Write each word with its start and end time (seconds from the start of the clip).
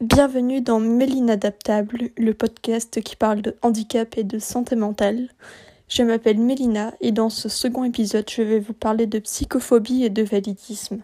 Bienvenue 0.00 0.60
dans 0.60 0.78
Méline 0.78 1.28
Adaptable, 1.28 2.10
le 2.16 2.32
podcast 2.32 3.02
qui 3.02 3.16
parle 3.16 3.42
de 3.42 3.56
handicap 3.62 4.16
et 4.16 4.22
de 4.22 4.38
santé 4.38 4.76
mentale. 4.76 5.28
Je 5.88 6.04
m'appelle 6.04 6.38
Mélina 6.38 6.94
et 7.00 7.10
dans 7.10 7.30
ce 7.30 7.48
second 7.48 7.82
épisode, 7.82 8.30
je 8.30 8.42
vais 8.42 8.60
vous 8.60 8.74
parler 8.74 9.08
de 9.08 9.18
psychophobie 9.18 10.04
et 10.04 10.08
de 10.08 10.22
validisme. 10.22 11.02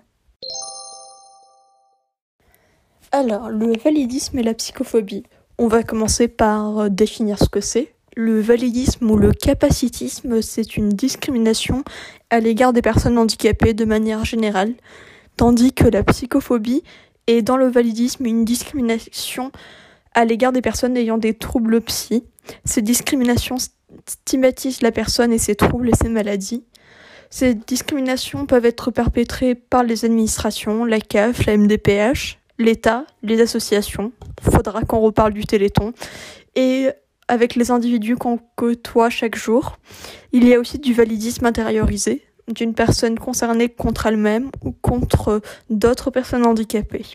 Alors, 3.11 3.49
le 3.49 3.77
validisme 3.77 4.39
et 4.39 4.45
la 4.45 4.55
psychophobie. 4.55 5.25
On 5.59 5.67
va 5.67 5.83
commencer 5.83 6.29
par 6.29 6.79
euh, 6.79 6.89
définir 6.89 7.41
ce 7.41 7.49
que 7.49 7.61
c'est. 7.61 7.93
Le 8.15 8.41
validisme 8.41 9.11
ou 9.11 9.17
le 9.17 9.33
capacitisme, 9.33 10.41
c'est 10.41 10.77
une 10.77 10.91
discrimination 10.91 11.83
à 12.31 12.39
l'égard 12.39 12.73
des 12.73 12.83
personnes 12.83 13.19
handicapées 13.19 13.75
de 13.75 13.85
manière 13.85 14.25
générale, 14.25 14.75
tandis 15.37 15.73
que 15.73 15.89
la 15.89 16.05
psychophobie 16.05 16.85
est 17.27 17.43
dans 17.43 17.57
le 17.57 17.67
validisme 17.67 18.27
une 18.27 18.45
discrimination 18.45 19.51
à 20.15 20.25
l'égard 20.25 20.53
des 20.53 20.63
personnes 20.63 20.97
ayant 20.97 21.19
des 21.19 21.35
troubles 21.35 21.81
psy. 21.83 22.25
Ces 22.65 22.83
discriminations 22.83 23.57
stigmatisent 24.07 24.83
la 24.83 24.93
personne 24.93 25.33
et 25.33 25.39
ses 25.39 25.55
troubles 25.55 25.89
et 25.89 25.97
ses 26.01 26.09
maladies. 26.09 26.65
Ces 27.31 27.55
discriminations 27.55 28.47
peuvent 28.47 28.67
être 28.67 28.91
perpétrées 28.91 29.55
par 29.55 29.83
les 29.83 30.05
administrations, 30.05 30.85
la 30.85 31.01
CAF, 31.01 31.47
la 31.47 31.57
MDPH, 31.57 32.39
l'État, 32.59 33.07
les 33.23 33.41
associations. 33.41 34.13
Faudra 34.41 34.83
qu'on 34.83 35.01
reparle 35.01 35.33
du 35.33 35.45
Téléthon. 35.45 35.93
Et 36.55 36.91
avec 37.29 37.55
les 37.55 37.71
individus 37.71 38.17
qu'on 38.17 38.39
côtoie 38.57 39.11
chaque 39.11 39.37
jour. 39.37 39.79
Il 40.33 40.47
y 40.47 40.55
a 40.55 40.61
aussi 40.61 40.79
du 40.79 40.93
validisme 40.93 41.47
intériorisé 41.47 42.23
d'une 42.49 42.75
personne 42.75 43.19
concernée 43.19 43.69
contre 43.69 44.07
elle-même 44.07 44.51
ou 44.63 44.73
contre 44.73 45.41
d'autres 45.71 46.11
personnes 46.11 46.47
handicapées. 46.47 47.07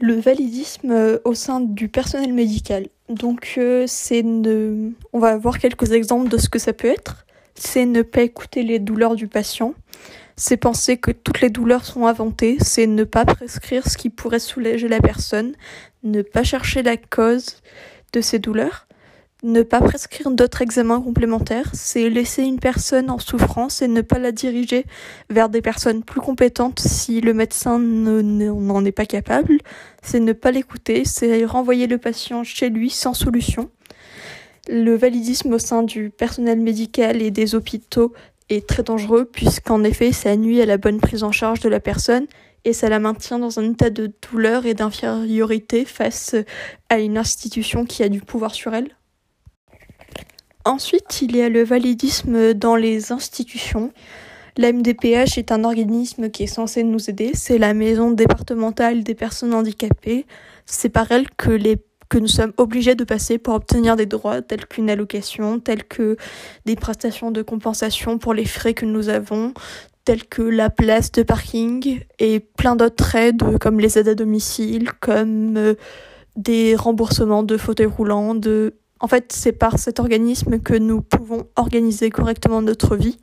Le 0.00 0.14
validisme 0.14 0.92
euh, 0.92 1.18
au 1.24 1.34
sein 1.34 1.60
du 1.60 1.88
personnel 1.88 2.32
médical. 2.32 2.86
Donc 3.08 3.54
euh, 3.58 3.84
c'est 3.88 4.22
ne... 4.22 4.90
on 5.12 5.18
va 5.18 5.36
voir 5.36 5.58
quelques 5.58 5.92
exemples 5.92 6.28
de 6.28 6.36
ce 6.36 6.48
que 6.48 6.58
ça 6.58 6.72
peut 6.72 6.88
être. 6.88 7.26
C'est 7.54 7.86
ne 7.86 8.02
pas 8.02 8.22
écouter 8.22 8.62
les 8.62 8.78
douleurs 8.78 9.16
du 9.16 9.26
patient. 9.26 9.74
C'est 10.36 10.56
penser 10.56 10.98
que 10.98 11.10
toutes 11.10 11.40
les 11.40 11.50
douleurs 11.50 11.84
sont 11.84 12.06
inventées. 12.06 12.58
C'est 12.60 12.86
ne 12.86 13.02
pas 13.02 13.24
prescrire 13.24 13.88
ce 13.88 13.96
qui 13.96 14.08
pourrait 14.10 14.38
soulager 14.38 14.86
la 14.86 15.00
personne. 15.00 15.54
Ne 16.04 16.22
pas 16.22 16.44
chercher 16.44 16.84
la 16.84 16.96
cause 16.96 17.56
de 18.12 18.20
ces 18.20 18.38
douleurs 18.38 18.87
ne 19.42 19.62
pas 19.62 19.80
prescrire 19.80 20.30
d'autres 20.30 20.62
examens 20.62 21.00
complémentaires, 21.00 21.70
c'est 21.72 22.10
laisser 22.10 22.42
une 22.42 22.58
personne 22.58 23.08
en 23.10 23.18
souffrance 23.18 23.82
et 23.82 23.88
ne 23.88 24.00
pas 24.00 24.18
la 24.18 24.32
diriger 24.32 24.84
vers 25.30 25.48
des 25.48 25.62
personnes 25.62 26.02
plus 26.02 26.20
compétentes 26.20 26.80
si 26.80 27.20
le 27.20 27.34
médecin 27.34 27.78
n'en 27.78 28.84
est 28.84 28.92
pas 28.92 29.06
capable. 29.06 29.58
C'est 30.02 30.20
ne 30.20 30.32
pas 30.32 30.50
l'écouter, 30.50 31.04
c'est 31.04 31.44
renvoyer 31.44 31.86
le 31.86 31.98
patient 31.98 32.42
chez 32.42 32.68
lui 32.68 32.90
sans 32.90 33.14
solution. 33.14 33.70
Le 34.68 34.96
validisme 34.96 35.52
au 35.52 35.58
sein 35.58 35.82
du 35.82 36.10
personnel 36.10 36.60
médical 36.60 37.22
et 37.22 37.30
des 37.30 37.54
hôpitaux 37.54 38.12
est 38.50 38.66
très 38.66 38.82
dangereux 38.82 39.24
puisqu'en 39.24 39.84
effet 39.84 40.12
ça 40.12 40.36
nuit 40.36 40.60
à 40.60 40.66
la 40.66 40.78
bonne 40.78 41.00
prise 41.00 41.22
en 41.22 41.32
charge 41.32 41.60
de 41.60 41.68
la 41.68 41.80
personne 41.80 42.26
et 42.64 42.72
ça 42.72 42.88
la 42.88 42.98
maintient 42.98 43.38
dans 43.38 43.60
un 43.60 43.70
état 43.70 43.90
de 43.90 44.12
douleur 44.30 44.66
et 44.66 44.74
d'infériorité 44.74 45.84
face 45.84 46.34
à 46.88 46.98
une 46.98 47.16
institution 47.16 47.84
qui 47.84 48.02
a 48.02 48.08
du 48.08 48.20
pouvoir 48.20 48.54
sur 48.54 48.74
elle. 48.74 48.88
Ensuite, 50.68 51.22
il 51.22 51.34
y 51.34 51.40
a 51.40 51.48
le 51.48 51.64
validisme 51.64 52.52
dans 52.52 52.76
les 52.76 53.10
institutions. 53.10 53.90
La 54.58 54.70
MDPH 54.70 55.38
est 55.38 55.50
un 55.50 55.64
organisme 55.64 56.28
qui 56.28 56.42
est 56.42 56.46
censé 56.46 56.82
nous 56.82 57.08
aider. 57.08 57.30
C'est 57.32 57.56
la 57.56 57.72
maison 57.72 58.10
départementale 58.10 59.02
des 59.02 59.14
personnes 59.14 59.54
handicapées. 59.54 60.26
C'est 60.66 60.90
par 60.90 61.10
elle 61.10 61.30
que 61.30 61.58
que 62.10 62.18
nous 62.18 62.28
sommes 62.28 62.52
obligés 62.58 62.94
de 62.94 63.04
passer 63.04 63.38
pour 63.38 63.54
obtenir 63.54 63.96
des 63.96 64.04
droits 64.04 64.42
tels 64.42 64.66
qu'une 64.66 64.90
allocation, 64.90 65.58
tels 65.58 65.84
que 65.84 66.18
des 66.66 66.76
prestations 66.76 67.30
de 67.30 67.40
compensation 67.40 68.18
pour 68.18 68.34
les 68.34 68.44
frais 68.44 68.74
que 68.74 68.84
nous 68.84 69.08
avons, 69.08 69.54
tels 70.04 70.26
que 70.26 70.42
la 70.42 70.68
place 70.68 71.12
de 71.12 71.22
parking 71.22 72.00
et 72.18 72.40
plein 72.40 72.76
d'autres 72.76 73.14
aides 73.14 73.58
comme 73.58 73.80
les 73.80 73.98
aides 73.98 74.08
à 74.08 74.14
domicile, 74.14 74.90
comme 75.00 75.56
euh, 75.56 75.74
des 76.36 76.76
remboursements 76.76 77.42
de 77.42 77.56
fauteuils 77.56 77.86
roulants, 77.86 78.34
de 78.34 78.74
en 79.00 79.06
fait, 79.06 79.32
c'est 79.32 79.52
par 79.52 79.78
cet 79.78 80.00
organisme 80.00 80.58
que 80.60 80.74
nous 80.74 81.02
pouvons 81.02 81.46
organiser 81.56 82.10
correctement 82.10 82.62
notre 82.62 82.96
vie. 82.96 83.18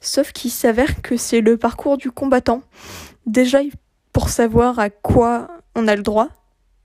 Sauf 0.00 0.32
qu'il 0.32 0.50
s'avère 0.50 1.02
que 1.02 1.16
c'est 1.16 1.40
le 1.40 1.56
parcours 1.56 1.96
du 1.96 2.10
combattant. 2.10 2.62
Déjà, 3.26 3.58
pour 4.12 4.28
savoir 4.28 4.78
à 4.78 4.90
quoi 4.90 5.48
on 5.74 5.88
a 5.88 5.96
le 5.96 6.02
droit, 6.02 6.28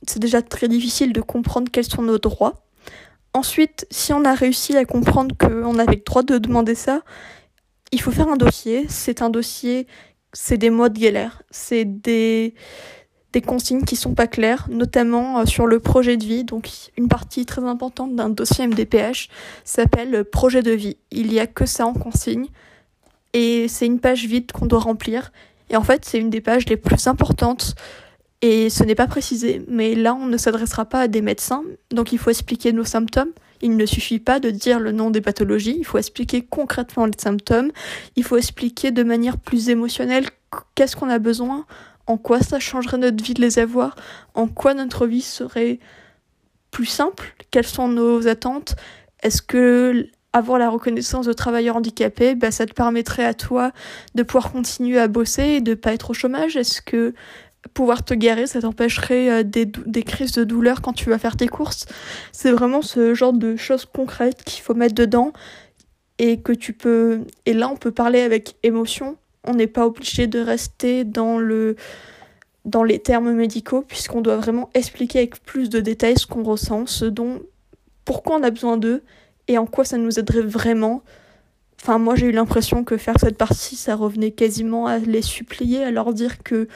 c'est 0.07 0.19
déjà 0.19 0.41
très 0.41 0.67
difficile 0.67 1.13
de 1.13 1.21
comprendre 1.21 1.71
quels 1.71 1.85
sont 1.85 2.01
nos 2.01 2.17
droits. 2.17 2.65
Ensuite, 3.33 3.87
si 3.89 4.13
on 4.13 4.25
a 4.25 4.33
réussi 4.33 4.75
à 4.77 4.85
comprendre 4.85 5.35
qu'on 5.37 5.79
avait 5.79 5.95
le 5.95 6.03
droit 6.05 6.23
de 6.23 6.37
demander 6.37 6.75
ça, 6.75 7.01
il 7.91 8.01
faut 8.01 8.11
faire 8.11 8.27
un 8.27 8.35
dossier. 8.35 8.85
C'est 8.89 9.21
un 9.21 9.29
dossier, 9.29 9.87
c'est 10.33 10.57
des 10.57 10.69
mois 10.69 10.89
de 10.89 10.99
galère. 10.99 11.43
C'est 11.51 11.85
des, 11.85 12.55
des 13.33 13.41
consignes 13.41 13.83
qui 13.83 13.95
sont 13.95 14.13
pas 14.13 14.27
claires, 14.27 14.67
notamment 14.69 15.39
euh, 15.39 15.45
sur 15.45 15.65
le 15.65 15.79
projet 15.79 16.15
de 16.15 16.23
vie. 16.23 16.43
Donc 16.43 16.69
une 16.97 17.07
partie 17.09 17.45
très 17.45 17.63
importante 17.63 18.15
d'un 18.15 18.29
dossier 18.29 18.65
MDPH 18.65 19.27
s'appelle 19.65 20.23
projet 20.23 20.61
de 20.61 20.71
vie. 20.71 20.97
Il 21.11 21.33
y 21.33 21.39
a 21.39 21.47
que 21.47 21.65
ça 21.65 21.85
en 21.85 21.93
consigne 21.93 22.47
et 23.33 23.67
c'est 23.67 23.87
une 23.87 23.99
page 23.99 24.25
vide 24.25 24.51
qu'on 24.51 24.67
doit 24.67 24.79
remplir. 24.79 25.31
Et 25.69 25.75
en 25.75 25.83
fait, 25.83 26.05
c'est 26.05 26.19
une 26.19 26.29
des 26.29 26.41
pages 26.41 26.67
les 26.69 26.77
plus 26.77 27.07
importantes 27.07 27.75
et 28.41 28.69
ce 28.69 28.83
n'est 28.83 28.95
pas 28.95 29.07
précisé. 29.07 29.63
Mais 29.67 29.95
là, 29.95 30.13
on 30.13 30.27
ne 30.27 30.37
s'adressera 30.37 30.85
pas 30.85 31.01
à 31.01 31.07
des 31.07 31.21
médecins, 31.21 31.63
donc 31.91 32.11
il 32.11 32.19
faut 32.19 32.29
expliquer 32.29 32.71
nos 32.71 32.83
symptômes. 32.83 33.31
Il 33.61 33.77
ne 33.77 33.85
suffit 33.85 34.19
pas 34.19 34.41
de 34.41 34.49
dire 34.49 34.79
le 34.79 34.91
nom 34.91 35.09
des 35.09 35.21
pathologies, 35.21 35.77
il 35.79 35.85
faut 35.85 35.97
expliquer 35.97 36.41
concrètement 36.41 37.05
les 37.05 37.17
symptômes, 37.17 37.71
il 38.17 38.23
faut 38.25 38.35
expliquer 38.35 38.91
de 38.91 39.01
manière 39.03 39.37
plus 39.37 39.69
émotionnelle 39.69 40.25
qu'est-ce 40.75 40.97
qu'on 40.97 41.09
a 41.09 41.19
besoin 41.19 41.65
en 42.07 42.17
quoi 42.17 42.39
ça 42.41 42.59
changerait 42.59 42.97
notre 42.97 43.23
vie 43.23 43.33
de 43.33 43.41
les 43.41 43.59
avoir, 43.59 43.95
en 44.33 44.47
quoi 44.47 44.73
notre 44.73 45.07
vie 45.07 45.21
serait 45.21 45.79
plus 46.71 46.85
simple, 46.85 47.35
quelles 47.51 47.67
sont 47.67 47.87
nos 47.87 48.27
attentes, 48.27 48.75
est-ce 49.21 49.41
que 49.41 50.07
avoir 50.33 50.57
la 50.57 50.69
reconnaissance 50.69 51.27
de 51.27 51.33
travailleur 51.33 51.75
handicapé, 51.75 52.35
bah, 52.35 52.51
ça 52.51 52.65
te 52.65 52.73
permettrait 52.73 53.23
à 53.23 53.35
toi 53.35 53.71
de 54.15 54.23
pouvoir 54.23 54.51
continuer 54.51 54.99
à 54.99 55.07
bosser 55.07 55.43
et 55.43 55.61
de 55.61 55.75
pas 55.75 55.93
être 55.93 56.09
au 56.09 56.13
chômage? 56.13 56.57
Est-ce 56.57 56.81
que 56.81 57.13
pouvoir 57.75 58.03
te 58.03 58.13
garer, 58.15 58.47
ça 58.47 58.59
t'empêcherait 58.59 59.29
euh, 59.29 59.43
des, 59.43 59.65
des 59.65 60.03
crises 60.03 60.33
de 60.33 60.43
douleur 60.43 60.81
quand 60.81 60.93
tu 60.93 61.09
vas 61.09 61.19
faire 61.19 61.37
tes 61.37 61.47
courses? 61.47 61.85
C'est 62.31 62.51
vraiment 62.51 62.81
ce 62.81 63.13
genre 63.13 63.31
de 63.31 63.55
choses 63.55 63.85
concrètes 63.85 64.43
qu'il 64.43 64.63
faut 64.63 64.73
mettre 64.73 64.95
dedans 64.95 65.31
et 66.17 66.41
que 66.41 66.51
tu 66.51 66.73
peux... 66.73 67.21
Et 67.45 67.53
là, 67.53 67.69
on 67.69 67.77
peut 67.77 67.91
parler 67.91 68.21
avec 68.21 68.55
émotion 68.63 69.17
on 69.45 69.53
n'est 69.53 69.67
pas 69.67 69.85
obligé 69.85 70.27
de 70.27 70.39
rester 70.39 71.03
dans 71.03 71.37
le 71.37 71.75
dans 72.65 72.83
les 72.83 72.99
termes 72.99 73.33
médicaux 73.33 73.81
puisqu'on 73.81 74.21
doit 74.21 74.37
vraiment 74.37 74.69
expliquer 74.73 75.19
avec 75.19 75.43
plus 75.43 75.69
de 75.69 75.81
détails 75.81 76.17
ce 76.17 76.25
qu'on 76.25 76.43
ressent, 76.43 76.85
ce 76.85 77.05
dont 77.05 77.41
pourquoi 78.05 78.37
on 78.37 78.43
a 78.43 78.51
besoin 78.51 78.77
d'eux 78.77 79.03
et 79.47 79.57
en 79.57 79.65
quoi 79.65 79.83
ça 79.83 79.97
nous 79.97 80.17
aiderait 80.19 80.41
vraiment. 80.41 81.03
Enfin, 81.81 81.97
moi 81.97 82.15
j'ai 82.15 82.27
eu 82.27 82.31
l'impression 82.31 82.85
que 82.85 82.95
faire 82.95 83.15
cette 83.19 83.37
partie, 83.37 83.75
ça 83.75 83.95
revenait 83.95 84.31
quasiment 84.31 84.87
à 84.87 84.99
les 84.99 85.21
supplier, 85.21 85.83
à 85.83 85.91
leur 85.91 86.13
dire 86.13 86.41
que 86.41 86.69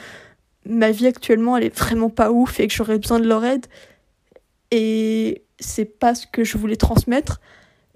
ma 0.66 0.90
vie 0.90 1.06
actuellement 1.06 1.56
elle 1.56 1.64
est 1.64 1.76
vraiment 1.76 2.10
pas 2.10 2.30
ouf 2.30 2.60
et 2.60 2.68
que 2.68 2.74
j'aurais 2.74 2.98
besoin 2.98 3.18
de 3.18 3.26
leur 3.26 3.44
aide. 3.44 3.66
Et 4.70 5.42
c'est 5.58 5.86
pas 5.86 6.14
ce 6.14 6.26
que 6.26 6.44
je 6.44 6.58
voulais 6.58 6.76
transmettre. 6.76 7.40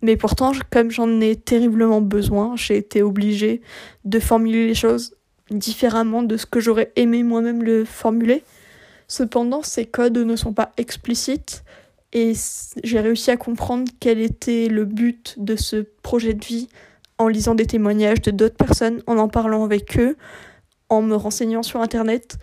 Mais 0.02 0.16
pourtant, 0.16 0.52
comme 0.70 0.90
j'en 0.90 1.20
ai 1.20 1.36
terriblement 1.36 2.00
besoin, 2.00 2.56
j'ai 2.56 2.76
été 2.76 3.02
obligée 3.02 3.62
de 4.04 4.18
formuler 4.18 4.66
les 4.66 4.74
choses 4.74 5.14
différemment 5.50 6.22
de 6.22 6.36
ce 6.36 6.46
que 6.46 6.60
j'aurais 6.60 6.92
aimé 6.96 7.22
moi-même 7.22 7.62
le 7.62 7.84
formuler. 7.84 8.42
Cependant, 9.06 9.62
ces 9.62 9.86
codes 9.86 10.18
ne 10.18 10.36
sont 10.36 10.52
pas 10.52 10.72
explicites 10.76 11.62
et 12.12 12.32
j'ai 12.82 13.00
réussi 13.00 13.30
à 13.30 13.36
comprendre 13.36 13.90
quel 14.00 14.20
était 14.20 14.68
le 14.68 14.84
but 14.84 15.34
de 15.38 15.56
ce 15.56 15.86
projet 16.02 16.34
de 16.34 16.44
vie 16.44 16.68
en 17.18 17.28
lisant 17.28 17.54
des 17.54 17.66
témoignages 17.66 18.20
de 18.22 18.30
d'autres 18.30 18.56
personnes, 18.56 19.02
en 19.06 19.18
en 19.18 19.28
parlant 19.28 19.64
avec 19.64 19.98
eux, 19.98 20.16
en 20.88 21.02
me 21.02 21.14
renseignant 21.14 21.62
sur 21.62 21.80
Internet, 21.80 22.36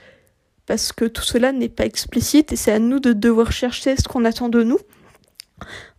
parce 0.66 0.92
que 0.92 1.06
tout 1.06 1.24
cela 1.24 1.52
n'est 1.52 1.70
pas 1.70 1.86
explicite 1.86 2.52
et 2.54 2.56
c'est 2.56 2.72
à 2.72 2.80
nous 2.80 3.00
de 3.00 3.14
devoir 3.14 3.52
chercher 3.52 3.96
ce 3.96 4.08
qu'on 4.08 4.26
attend 4.26 4.50
de 4.50 4.64
nous. 4.64 4.80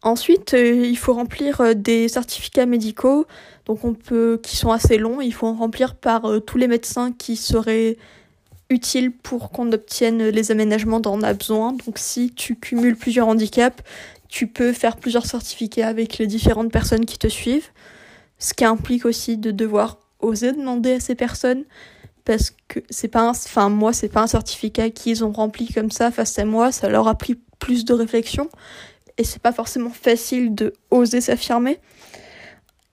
Ensuite, 0.02 0.54
euh, 0.54 0.86
il 0.86 0.96
faut 0.96 1.12
remplir 1.12 1.60
euh, 1.60 1.74
des 1.74 2.08
certificats 2.08 2.66
médicaux, 2.66 3.26
qui 4.42 4.56
sont 4.56 4.72
assez 4.72 4.98
longs. 4.98 5.20
Il 5.20 5.32
faut 5.32 5.46
en 5.46 5.54
remplir 5.54 5.94
par 5.94 6.24
euh, 6.24 6.40
tous 6.40 6.58
les 6.58 6.66
médecins 6.66 7.12
qui 7.12 7.36
seraient 7.36 7.96
utiles 8.68 9.12
pour 9.12 9.50
qu'on 9.50 9.70
obtienne 9.72 10.28
les 10.28 10.50
aménagements 10.50 11.00
dont 11.00 11.14
on 11.14 11.22
a 11.22 11.34
besoin. 11.34 11.72
Donc, 11.72 11.98
si 11.98 12.32
tu 12.32 12.56
cumules 12.56 12.96
plusieurs 12.96 13.28
handicaps, 13.28 13.82
tu 14.28 14.46
peux 14.46 14.72
faire 14.72 14.96
plusieurs 14.96 15.26
certificats 15.26 15.88
avec 15.88 16.18
les 16.18 16.26
différentes 16.26 16.72
personnes 16.72 17.04
qui 17.04 17.18
te 17.18 17.28
suivent. 17.28 17.68
Ce 18.38 18.54
qui 18.54 18.64
implique 18.64 19.04
aussi 19.04 19.36
de 19.36 19.50
devoir 19.50 19.98
oser 20.20 20.52
demander 20.52 20.94
à 20.94 21.00
ces 21.00 21.14
personnes 21.14 21.64
parce 22.24 22.52
que 22.68 22.80
c'est 22.90 23.08
pas 23.08 23.22
un, 23.22 23.30
enfin 23.30 23.68
moi 23.68 23.92
c'est 23.92 24.08
pas 24.08 24.22
un 24.22 24.26
certificat 24.26 24.90
qu'ils 24.90 25.24
ont 25.24 25.32
rempli 25.32 25.72
comme 25.72 25.90
ça 25.90 26.10
face 26.10 26.38
à 26.38 26.44
moi, 26.44 26.72
ça 26.72 26.88
leur 26.88 27.08
a 27.08 27.14
pris 27.16 27.40
plus 27.58 27.84
de 27.84 27.92
réflexion 27.92 28.48
et 29.18 29.24
c'est 29.24 29.42
pas 29.42 29.52
forcément 29.52 29.90
facile 29.90 30.54
de 30.54 30.72
oser 30.90 31.20
s'affirmer. 31.20 31.78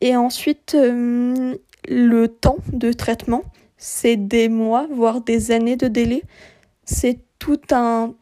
Et 0.02 0.16
ensuite 0.16 0.76
euh, 0.76 1.56
le 1.88 2.28
temps 2.28 2.58
de 2.72 2.92
traitement, 2.94 3.44
c'est 3.78 4.16
des 4.16 4.50
mois 4.50 4.88
voire 4.92 5.22
des 5.22 5.52
années 5.52 5.78
de 5.78 5.88
délai. 5.88 6.24
C'est 6.86 7.20
tout 7.40 7.62
un 7.72 8.14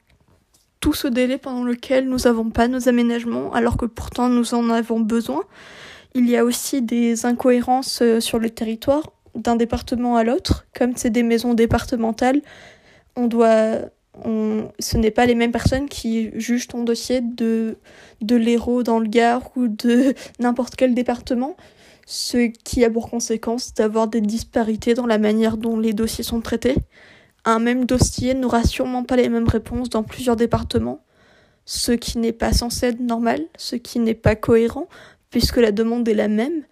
tout 0.79 0.93
ce 0.93 1.07
délai 1.07 1.37
pendant 1.37 1.63
lequel 1.63 2.07
nous 2.07 2.19
n'avons 2.25 2.51
pas 2.51 2.67
nos 2.67 2.87
aménagements 2.87 3.51
alors 3.53 3.75
que 3.75 3.85
pourtant 3.85 4.29
nous 4.29 4.53
en 4.53 4.69
avons 4.69 4.99
besoin. 4.99 5.43
Il 6.13 6.29
y 6.29 6.37
a 6.37 6.45
aussi 6.45 6.81
des 6.81 7.25
incohérences 7.25 8.01
euh, 8.01 8.19
sur 8.19 8.39
le 8.39 8.49
territoire 8.49 9.11
d'un 9.35 9.55
département 9.55 10.15
à 10.15 10.23
l'autre, 10.23 10.65
comme 10.73 10.95
c'est 10.95 11.09
des 11.09 11.23
maisons 11.23 11.53
départementales, 11.53 12.41
on 13.15 13.27
doit, 13.27 13.79
ce 14.23 14.97
n'est 14.97 15.11
pas 15.11 15.25
les 15.25 15.35
mêmes 15.35 15.51
personnes 15.51 15.89
qui 15.89 16.31
jugent 16.39 16.67
ton 16.67 16.83
dossier 16.83 17.21
de, 17.21 17.77
de 18.21 18.35
l'Hérault 18.35 18.83
dans 18.83 18.99
le 18.99 19.07
Gard 19.07 19.51
ou 19.55 19.67
de 19.67 20.13
n'importe 20.39 20.75
quel 20.75 20.93
département, 20.93 21.55
ce 22.05 22.47
qui 22.47 22.85
a 22.85 22.89
pour 22.89 23.09
conséquence 23.09 23.73
d'avoir 23.73 24.07
des 24.07 24.21
disparités 24.21 24.93
dans 24.93 25.07
la 25.07 25.17
manière 25.17 25.57
dont 25.57 25.79
les 25.79 25.93
dossiers 25.93 26.23
sont 26.23 26.41
traités. 26.41 26.75
Un 27.43 27.59
même 27.59 27.85
dossier 27.85 28.33
n'aura 28.33 28.63
sûrement 28.63 29.03
pas 29.03 29.15
les 29.15 29.29
mêmes 29.29 29.47
réponses 29.47 29.89
dans 29.89 30.03
plusieurs 30.03 30.35
départements, 30.35 31.01
ce 31.65 31.91
qui 31.91 32.17
n'est 32.17 32.31
pas 32.31 32.53
censé 32.53 32.87
être 32.87 32.99
normal, 32.99 33.41
ce 33.57 33.75
qui 33.75 33.99
n'est 33.99 34.13
pas 34.13 34.35
cohérent, 34.35 34.87
puisque 35.29 35.57
la 35.57 35.71
demande 35.71 36.07
est 36.07 36.13
la 36.13 36.27
même, 36.27 36.63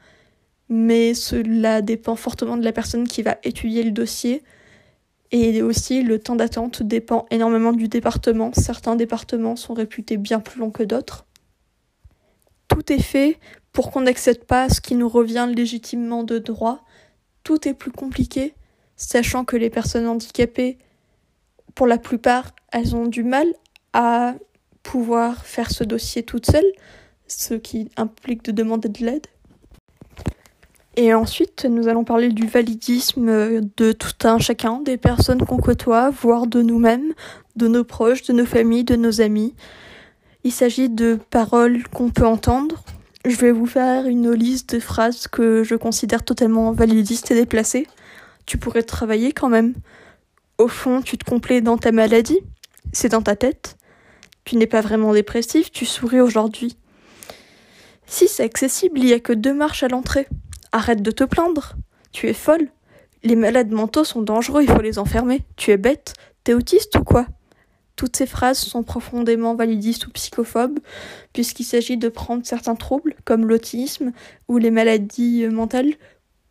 mais 0.70 1.14
cela 1.14 1.82
dépend 1.82 2.16
fortement 2.16 2.58
de 2.58 2.64
la 2.64 2.72
personne 2.72 3.08
qui 3.08 3.22
va 3.22 3.38
étudier 3.44 3.84
le 3.84 3.92
dossier. 3.92 4.44
Et 5.36 5.64
aussi, 5.64 6.04
le 6.04 6.20
temps 6.20 6.36
d'attente 6.36 6.84
dépend 6.84 7.26
énormément 7.32 7.74
du 7.74 7.88
département. 7.88 8.52
Certains 8.54 8.96
départements 8.96 9.56
sont 9.56 9.74
réputés 9.74 10.16
bien 10.18 10.40
plus 10.40 10.60
longs 10.60 10.70
que 10.70 10.84
d'autres. 10.84 11.26
Tout 12.68 12.94
est 12.94 13.02
fait 13.02 13.40
pour 13.72 13.90
qu'on 13.90 14.02
n'accède 14.02 14.46
pas 14.46 14.70
ce 14.70 14.80
qui 14.80 14.94
nous 14.94 15.10
revient 15.10 15.50
légitimement 15.54 16.24
de 16.24 16.38
droit. 16.38 16.86
Tout 17.44 17.68
est 17.68 17.74
plus 17.74 17.92
compliqué, 17.92 18.54
sachant 18.96 19.44
que 19.44 19.58
les 19.58 19.72
personnes 19.72 20.06
handicapées, 20.06 20.78
pour 21.74 21.88
la 21.88 21.98
plupart, 21.98 22.54
elles 22.72 22.96
ont 22.96 23.08
du 23.08 23.24
mal 23.24 23.48
à 23.94 24.36
pouvoir 24.84 25.48
faire 25.48 25.72
ce 25.72 25.84
dossier 25.84 26.22
toutes 26.22 26.46
seules, 26.46 26.72
ce 27.28 27.56
qui 27.56 27.90
implique 27.98 28.44
de 28.44 28.52
demander 28.52 28.90
de 28.90 29.04
l'aide. 29.04 29.26
Et 30.96 31.14
ensuite, 31.14 31.66
nous 31.66 31.88
allons 31.88 32.04
parler 32.04 32.30
du 32.30 32.46
validisme 32.46 33.62
de 33.78 33.92
tout 33.94 34.28
un 34.28 34.38
chacun, 34.38 34.80
des 34.80 34.98
personnes 34.98 35.44
qu'on 35.44 35.58
côtoie, 35.58 36.12
voire 36.12 36.46
de 36.46 36.62
nous-mêmes, 36.62 37.14
de 37.56 37.68
nos 37.68 37.84
proches, 37.84 38.22
de 38.24 38.34
nos 38.34 38.46
familles, 38.46 38.84
de 38.84 38.96
nos 38.96 39.20
amis. 39.20 39.56
Il 40.44 40.52
s'agit 40.52 40.90
de 40.90 41.18
paroles 41.32 41.88
qu'on 41.88 42.12
peut 42.12 42.28
entendre. 42.28 42.84
Je 43.26 43.36
vais 43.38 43.52
vous 43.52 43.66
faire 43.66 44.06
une 44.06 44.32
liste 44.34 44.76
de 44.76 44.80
phrases 44.80 45.28
que 45.28 45.64
je 45.64 45.74
considère 45.74 46.24
totalement 46.24 46.72
validistes 46.74 47.32
et 47.32 47.36
déplacées. 47.36 47.88
Tu 48.46 48.60
pourrais 48.60 48.84
travailler 48.84 49.32
quand 49.32 49.50
même. 49.50 49.74
Au 50.60 50.68
fond, 50.68 51.02
tu 51.02 51.18
te 51.18 51.26
complais 51.26 51.62
dans 51.62 51.78
ta 51.78 51.92
maladie. 51.92 52.40
C'est 52.92 53.10
dans 53.10 53.22
ta 53.24 53.36
tête. 53.36 53.78
Tu 54.46 54.58
n'es 54.58 54.68
pas 54.68 54.82
vraiment 54.82 55.14
dépressif, 55.14 55.72
tu 55.72 55.86
souris 55.86 56.20
aujourd'hui. 56.20 56.78
Si 58.06 58.28
c'est 58.28 58.44
accessible, 58.44 59.00
il 59.00 59.06
n'y 59.06 59.14
a 59.14 59.20
que 59.20 59.34
deux 59.34 59.54
marches 59.54 59.82
à 59.82 59.88
l'entrée. 59.88 60.28
Arrête 60.76 61.04
de 61.04 61.12
te 61.12 61.24
plaindre. 61.24 61.76
Tu 62.12 62.28
es 62.28 62.34
folle. 62.34 62.68
Les 63.22 63.36
malades 63.36 63.72
mentaux 63.72 64.04
sont 64.04 64.24
dangereux, 64.24 64.64
il 64.64 64.70
faut 64.70 64.82
les 64.82 64.98
enfermer. 64.98 65.44
Tu 65.56 65.70
es 65.70 65.78
bête. 65.78 66.16
T'es 66.44 66.56
autiste 66.56 66.96
ou 66.96 67.04
quoi? 67.04 67.28
Toutes 67.96 68.18
ces 68.18 68.26
phrases 68.26 68.58
sont 68.58 68.82
profondément 68.82 69.54
validistes 69.54 70.08
ou 70.08 70.10
psychophobes, 70.10 70.80
puisqu'il 71.32 71.64
s'agit 71.64 71.98
de 71.98 72.10
prendre 72.10 72.44
certains 72.44 72.74
troubles, 72.74 73.14
comme 73.24 73.46
l'autisme 73.46 74.14
ou 74.48 74.58
les 74.58 74.72
maladies 74.72 75.46
mentales, 75.46 75.94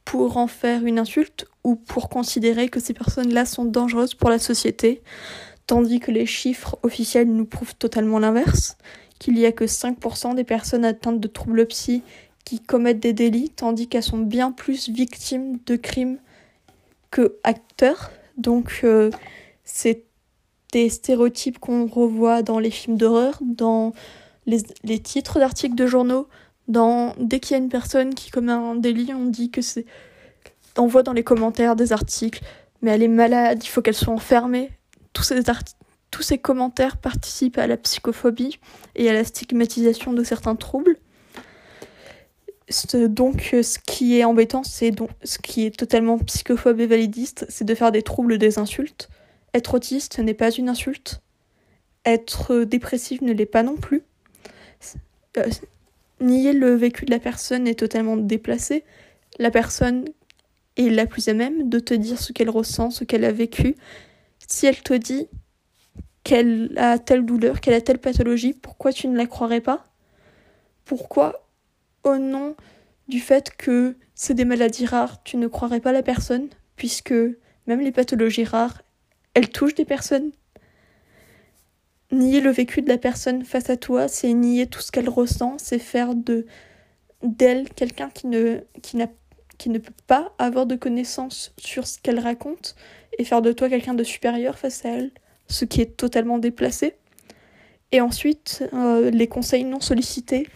pour 0.05 0.37
en 0.37 0.47
faire 0.47 0.85
une 0.85 1.01
insulte 1.01 1.47
ou 1.65 1.75
pour 1.75 2.09
considérer 2.09 2.69
que 2.69 2.79
ces 2.79 2.95
personnes-là 2.95 3.45
sont 3.45 3.65
dangereuses 3.65 4.15
pour 4.15 4.31
la 4.31 4.39
société, 4.39 5.03
tandis 5.67 5.99
que 5.99 6.13
les 6.13 6.27
chiffres 6.27 6.79
officiels 6.85 7.29
nous 7.29 7.45
prouvent 7.45 7.75
totalement 7.75 8.21
l'inverse, 8.21 8.77
qu'il 9.19 9.35
n'y 9.35 9.47
a 9.47 9.53
que 9.53 9.65
5% 9.65 10.37
des 10.37 10.45
personnes 10.45 10.85
atteintes 10.85 11.21
de 11.21 11.29
troubles 11.29 11.67
psy 11.67 12.05
qui 12.45 12.61
commettent 12.61 13.01
des 13.01 13.13
délits, 13.13 13.51
tandis 13.51 13.89
qu'elles 13.89 14.03
sont 14.03 14.19
bien 14.19 14.53
plus 14.53 14.89
victimes 14.89 15.59
de 15.67 15.77
crimes 15.77 16.19
que 17.11 17.37
acteurs. 17.45 18.11
Donc 18.37 18.81
euh, 18.85 19.11
c'est 19.65 20.05
des 20.73 20.89
stéréotypes 20.89 21.59
qu'on 21.59 21.87
revoit 21.87 22.43
dans 22.43 22.59
les 22.59 22.71
films 22.71 22.97
d'horreur, 22.97 23.39
dans 23.43 23.93
les, 24.47 24.59
les 24.83 24.99
titres 24.99 25.39
d'articles 25.39 25.77
de 25.77 25.87
journaux, 25.87 26.29
dans 26.69 27.15
dès 27.19 27.41
qu'il 27.41 27.57
y 27.57 27.61
a 27.61 27.63
une 27.63 27.69
personne 27.69 28.15
qui 28.15 28.31
commet 28.31 28.53
un 28.53 28.75
délit, 28.75 29.13
on 29.15 29.27
dit 29.27 29.51
que 29.51 29.63
c'est 29.63 29.87
on 30.79 30.87
voit 30.87 31.03
dans 31.03 31.13
les 31.13 31.25
commentaires 31.25 31.77
des 31.77 31.93
articles, 31.93 32.43
mais 32.81 32.93
elle 32.93 33.03
est 33.03 33.09
malade, 33.09 33.63
il 33.63 33.69
faut 33.69 33.83
qu'elle 33.83 33.95
soit 33.95 34.13
enfermée. 34.13 34.71
Tous 35.13 35.23
ces, 35.23 35.41
tous 36.11 36.23
ces 36.23 36.39
commentaires 36.39 36.97
participent 36.97 37.59
à 37.59 37.67
la 37.67 37.77
psychophobie 37.77 38.59
et 38.95 39.11
à 39.11 39.13
la 39.13 39.25
stigmatisation 39.25 40.13
de 40.15 40.25
certains 40.25 40.57
troubles 40.57 40.97
donc, 42.95 43.51
euh, 43.55 43.63
ce 43.63 43.79
qui 43.79 44.19
est 44.19 44.25
embêtant, 44.25 44.63
c'est 44.63 44.91
donc 44.91 45.11
ce 45.25 45.39
qui 45.39 45.67
est 45.67 45.77
totalement 45.77 46.19
psychophobe 46.19 46.81
et 46.81 46.87
validiste, 46.87 47.47
c'est 47.49 47.65
de 47.65 47.75
faire 47.75 47.93
des 47.93 48.03
troubles 48.03 48.39
des 48.39 48.59
insultes. 48.59 49.09
Être 49.55 49.75
autiste 49.75 50.19
n'est 50.19 50.35
pas 50.35 50.51
une 50.51 50.69
insulte. 50.69 51.21
Être 52.05 52.65
dépressif 52.65 53.21
ne 53.21 53.33
l'est 53.33 53.47
pas 53.47 53.63
non 53.63 53.77
plus. 53.77 54.03
Euh, 55.37 55.49
nier 56.21 56.53
le 56.53 56.75
vécu 56.75 57.05
de 57.05 57.11
la 57.11 57.19
personne 57.19 57.67
est 57.67 57.79
totalement 57.79 58.17
déplacé. 58.17 58.85
La 59.39 59.51
personne 59.51 60.05
est 60.77 60.89
la 60.89 61.07
plus 61.07 61.29
à 61.29 61.35
même 61.35 61.69
de 61.69 61.79
te 61.79 61.95
dire 61.95 62.19
ce 62.19 62.33
qu'elle 62.33 62.51
ressent, 62.51 62.91
ce 62.91 63.05
qu'elle 63.05 63.25
a 63.25 63.33
vécu. 63.33 63.77
Si 64.47 64.67
elle 64.67 64.83
te 64.83 64.95
dit 64.95 65.29
qu'elle 66.25 66.73
a 66.77 66.99
telle 66.99 67.25
douleur, 67.25 67.61
qu'elle 67.61 67.75
a 67.75 67.81
telle 67.81 67.99
pathologie, 67.99 68.53
pourquoi 68.55 68.93
tu 68.93 69.09
ne 69.09 69.17
la 69.17 69.27
croirais 69.27 69.61
pas? 69.61 69.85
Pourquoi 70.85 71.42
au 72.05 72.19
nom 72.19 72.57
du 73.09 73.21
fait 73.21 73.55
que 73.57 73.97
c'est 74.15 74.35
des 74.35 74.45
maladies 74.45 74.87
rares, 74.87 75.23
tu 75.23 75.37
ne 75.37 75.47
croirais 75.47 75.81
pas 75.81 75.93
la 75.93 76.03
personne, 76.03 76.49
puisque 76.77 77.15
même 77.67 77.81
les 77.81 77.93
pathologies 77.93 78.45
rares, 78.45 78.83
elles 79.35 79.51
touchent 79.51 79.75
des 79.75 79.85
personnes. 79.85 80.33
Nier 82.11 82.41
le 82.41 82.51
vécu 82.51 82.83
de 82.83 82.89
la 82.89 82.99
personne 82.99 83.45
face 83.45 83.71
à 83.71 83.77
toi, 83.77 84.07
c'est 84.09 84.33
nier 84.33 84.67
tout 84.67 84.81
ce 84.81 84.93
qu'elle 84.93 85.09
ressent, 85.09 85.57
c'est 85.59 85.79
faire 85.79 86.15
de 86.15 86.47
d'elle 87.23 87.71
quelqu'un 87.71 88.11
qui 88.11 88.27
ne 88.27 88.59
peut 89.79 89.93
pas 90.09 90.35
avoir 90.39 90.67
de 90.67 90.75
connaissances 90.75 91.55
sur 91.57 91.87
ce 91.87 92.01
qu'elle 92.01 92.19
raconte 92.19 92.75
et 93.19 93.25
faire 93.25 93.43
de 93.43 93.53
toi 93.53 93.69
quelqu'un 93.69 93.95
de 93.95 94.05
supérieur 94.05 94.59
face 94.59 94.85
à 94.85 94.91
elle, 94.91 95.13
ce 95.47 95.65
qui 95.65 95.81
est 95.81 95.97
totalement 95.97 96.39
déplacé. 96.39 96.97
Et 97.93 98.01
ensuite, 98.01 98.65
euh, 98.73 99.11
les 99.11 99.29
conseils 99.29 99.65
non 99.65 99.81
sollicités, 99.81 100.49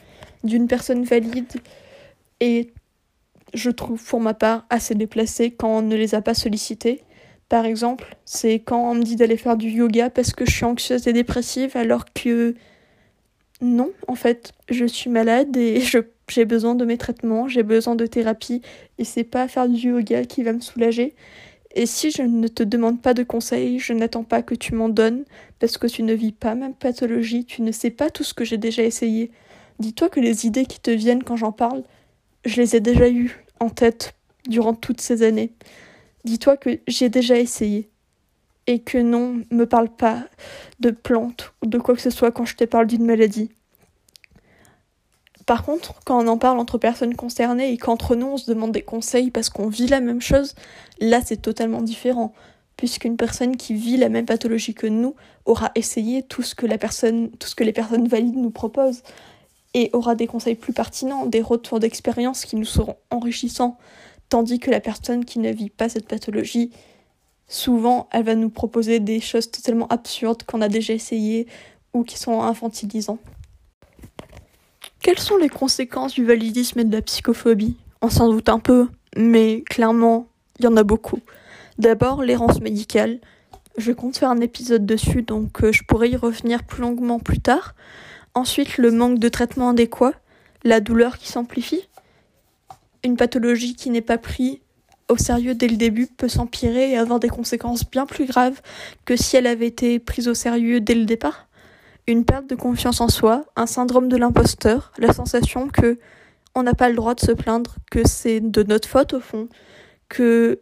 d'une 0.47 0.69
personne 0.69 1.05
valide 1.05 1.53
et 2.41 2.73
je 3.55 3.71
trouve 3.71 4.03
pour 4.05 4.21
ma 4.21 4.35
part 4.35 4.67
assez 4.71 4.95
déplacé 4.95 5.51
quand 5.51 5.79
on 5.79 5.83
ne 5.83 5.97
les 5.97 6.15
a 6.15 6.23
pas 6.23 6.35
sollicités. 6.35 7.03
Par 7.49 7.65
exemple, 7.65 8.17
c'est 8.25 8.59
quand 8.59 8.91
on 8.91 8.95
me 8.95 9.03
dit 9.03 9.17
d'aller 9.17 9.37
faire 9.37 9.57
du 9.57 9.71
yoga 9.71 10.11
parce 10.11 10.33
que 10.33 10.45
je 10.45 10.51
suis 10.51 10.65
anxieuse 10.65 11.07
et 11.07 11.13
dépressive 11.13 11.77
alors 11.77 12.05
que 12.13 12.55
non, 13.61 13.93
en 14.09 14.15
fait, 14.15 14.53
je 14.69 14.85
suis 14.85 15.11
malade 15.11 15.57
et 15.57 15.81
j'ai 16.29 16.45
besoin 16.45 16.75
de 16.75 16.85
mes 16.85 16.99
traitements, 16.99 17.49
j'ai 17.49 17.63
besoin 17.63 17.95
de 17.95 18.07
thérapie 18.07 18.63
et 18.99 19.05
c'est 19.05 19.25
pas 19.25 19.49
faire 19.49 19.69
du 19.69 19.89
yoga 19.89 20.25
qui 20.25 20.43
va 20.43 20.53
me 20.53 20.61
soulager. 20.61 21.15
Et 21.75 21.87
si 21.87 22.11
je 22.11 22.23
ne 22.23 22.49
te 22.49 22.63
demande 22.63 23.03
pas 23.03 23.13
de 23.13 23.23
conseils, 23.23 23.79
je 23.79 23.93
n'attends 23.93 24.25
pas 24.25 24.43
que 24.43 24.55
tu 24.55 24.75
m'en 24.75 24.89
donnes 24.89 25.25
parce 25.59 25.77
que 25.79 25.87
tu 25.87 26.03
ne 26.03 26.15
vis 26.15 26.33
pas 26.33 26.55
ma 26.55 26.71
pathologie, 26.71 27.45
tu 27.45 27.63
ne 27.63 27.71
sais 27.71 27.91
pas 27.91 28.09
tout 28.11 28.25
ce 28.25 28.35
que 28.35 28.45
j'ai 28.45 28.57
déjà 28.57 28.83
essayé. 28.83 29.31
Dis-toi 29.79 30.09
que 30.09 30.21
les 30.21 30.47
idées 30.47 30.67
qui 30.67 30.81
te 30.81 30.91
viennent 30.91 31.23
quand 31.23 31.37
j'en 31.37 31.53
parle, 31.53 31.83
je 32.45 32.61
les 32.61 32.77
ai 32.77 32.81
déjà 32.81 33.09
eues 33.09 33.45
en 33.61 33.69
tête 33.69 34.15
durant 34.49 34.75
toutes 34.75 35.01
ces 35.01 35.23
années. 35.23 35.53
Dis-toi 36.25 36.57
que 36.57 36.81
j'ai 36.87 37.09
déjà 37.09 37.39
essayé. 37.39 37.91
Et 38.69 38.81
que 38.81 38.99
non, 38.99 39.43
me 39.53 39.65
parle 39.65 39.89
pas 39.89 40.25
de 40.81 40.91
plantes 40.91 41.53
ou 41.63 41.67
de 41.67 41.79
quoi 41.79 41.95
que 41.95 42.01
ce 42.01 42.11
soit 42.11 42.33
quand 42.33 42.45
je 42.45 42.57
te 42.57 42.65
parle 42.65 42.89
d'une 42.89 43.05
maladie. 43.05 43.51
Par 45.47 45.63
contre, 45.63 45.95
quand 46.05 46.21
on 46.21 46.27
en 46.27 46.39
parle 46.39 46.59
entre 46.59 46.77
personnes 46.77 47.15
concernées 47.15 47.71
et 47.71 47.79
qu'entre 47.79 48.17
nous 48.17 48.27
on 48.27 48.37
se 48.37 48.51
demande 48.51 48.73
des 48.73 48.83
conseils 48.83 49.31
parce 49.31 49.51
qu'on 49.51 49.69
vit 49.69 49.87
la 49.87 50.01
même 50.01 50.21
chose, 50.21 50.57
là 50.99 51.21
c'est 51.25 51.37
totalement 51.37 51.81
différent. 51.81 52.33
Puisqu'une 52.77 53.17
personne 53.17 53.57
qui 53.57 53.73
vit 53.73 53.97
la 53.97 54.09
même 54.09 54.27
pathologie 54.27 54.75
que 54.75 54.89
nous 54.89 55.15
aura 55.45 55.71
essayé 55.77 56.25
tout 56.25 56.43
ce 56.43 56.57
que 56.57 56.67
la 56.67 56.77
personne, 56.77 57.31
tout 57.39 57.47
ce 57.47 57.55
que 57.55 57.63
les 57.63 57.73
personnes 57.73 58.09
valides 58.09 58.37
nous 58.37 58.51
proposent 58.51 59.03
et 59.77 59.91
aura 59.93 60.15
des 60.15 60.27
conseils 60.27 60.55
plus 60.55 60.73
pertinents, 60.73 61.27
des 61.27 61.43
retours 61.43 61.79
d'expérience 61.79 62.47
qui 62.47 62.57
nous 62.57 62.65
seront 62.65 62.97
enrichissants, 63.11 63.77
tandis 64.31 64.59
que 64.59 64.71
la 64.71 64.81
personne 64.81 65.25
qui 65.25 65.39
ne 65.39 65.53
vit 65.53 65.71
pas 65.71 65.89
cette 65.89 66.09
pathologie 66.09 66.73
souvent 67.49 68.09
elle 68.11 68.25
va 68.25 68.35
nous 68.35 68.51
proposer 68.51 69.01
des 69.01 69.21
choses 69.21 69.51
totalement 69.51 69.87
absurdes 69.89 70.43
qu'on 70.45 70.63
a 70.63 70.69
déjà 70.69 70.93
essayées 70.95 71.47
ou 71.93 72.03
qui 72.03 72.19
sont 72.19 72.43
infantilisants. 72.43 73.19
Quelles 75.03 75.19
sont 75.19 75.37
les 75.37 75.49
conséquences 75.49 76.15
du 76.15 76.25
validisme 76.25 76.81
et 76.81 76.85
de 76.85 76.93
la 76.93 77.03
psychophobie? 77.03 77.77
On 78.03 78.11
s'en 78.11 78.29
doute 78.31 78.49
un 78.49 78.59
peu, 78.59 78.89
mais 79.17 79.63
clairement, 79.63 80.27
il 80.59 80.65
y 80.65 80.69
en 80.69 80.77
a 80.77 80.83
beaucoup. 80.83 81.21
D'abord, 81.79 82.23
l'errance 82.23 82.61
médicale. 82.61 83.21
Je 83.77 83.93
compte 83.93 84.17
faire 84.17 84.31
un 84.31 84.41
épisode 84.41 84.87
dessus, 84.87 85.23
donc 85.23 85.63
euh, 85.63 85.71
je 85.71 85.83
pourrais 85.85 86.11
y 86.11 86.17
revenir 86.17 86.65
plus 86.65 86.81
longuement 86.81 87.19
plus 87.19 87.41
tard. 87.41 87.75
Ensuite, 88.37 88.77
le 88.77 88.91
manque 88.91 89.19
de 89.19 89.31
traitement 89.31 89.71
adéquat, 89.71 90.13
la 90.63 90.81
douleur 90.81 91.17
qui 91.17 91.29
s'amplifie. 91.29 91.89
Une 93.03 93.17
pathologie 93.17 93.75
qui 93.75 93.89
n'est 93.89 94.03
pas 94.03 94.19
prise 94.19 94.59
au 95.09 95.17
sérieux 95.17 95.55
dès 95.55 95.69
le 95.69 95.77
début 95.77 96.07
peut 96.07 96.29
s'empirer 96.29 96.91
et 96.91 96.99
avoir 96.99 97.19
des 97.19 97.31
conséquences 97.31 97.89
bien 97.89 98.05
plus 98.05 98.27
graves 98.27 98.61
que 99.07 99.17
si 99.17 99.39
elle 99.39 99.47
avait 99.47 99.67
été 99.67 99.99
prise 99.99 100.29
au 100.29 100.35
sérieux 100.35 100.83
dès 100.83 100.95
le 100.95 101.07
départ. 101.07 101.49
Une 102.07 102.27
perte 102.27 102.47
de 102.47 102.55
confiance 102.55 103.01
en 103.01 103.09
soi, 103.09 103.47
un 103.57 103.67
syndrome 103.67 104.11
de 104.11 104.19
l'imposteur, 104.19 104.93
la 104.99 105.15
sensation 105.15 105.69
que 105.69 105.99
on 106.55 106.63
n'a 106.63 106.75
pas 106.75 106.91
le 106.91 106.97
droit 106.97 107.15
de 107.15 107.21
se 107.21 107.33
plaindre, 107.33 107.77
que 107.91 108.07
c'est 108.07 108.41
de 108.41 108.63
notre 108.65 108.87
faute 108.87 109.15
au 109.15 109.21
fond, 109.21 109.49
que 110.11 110.61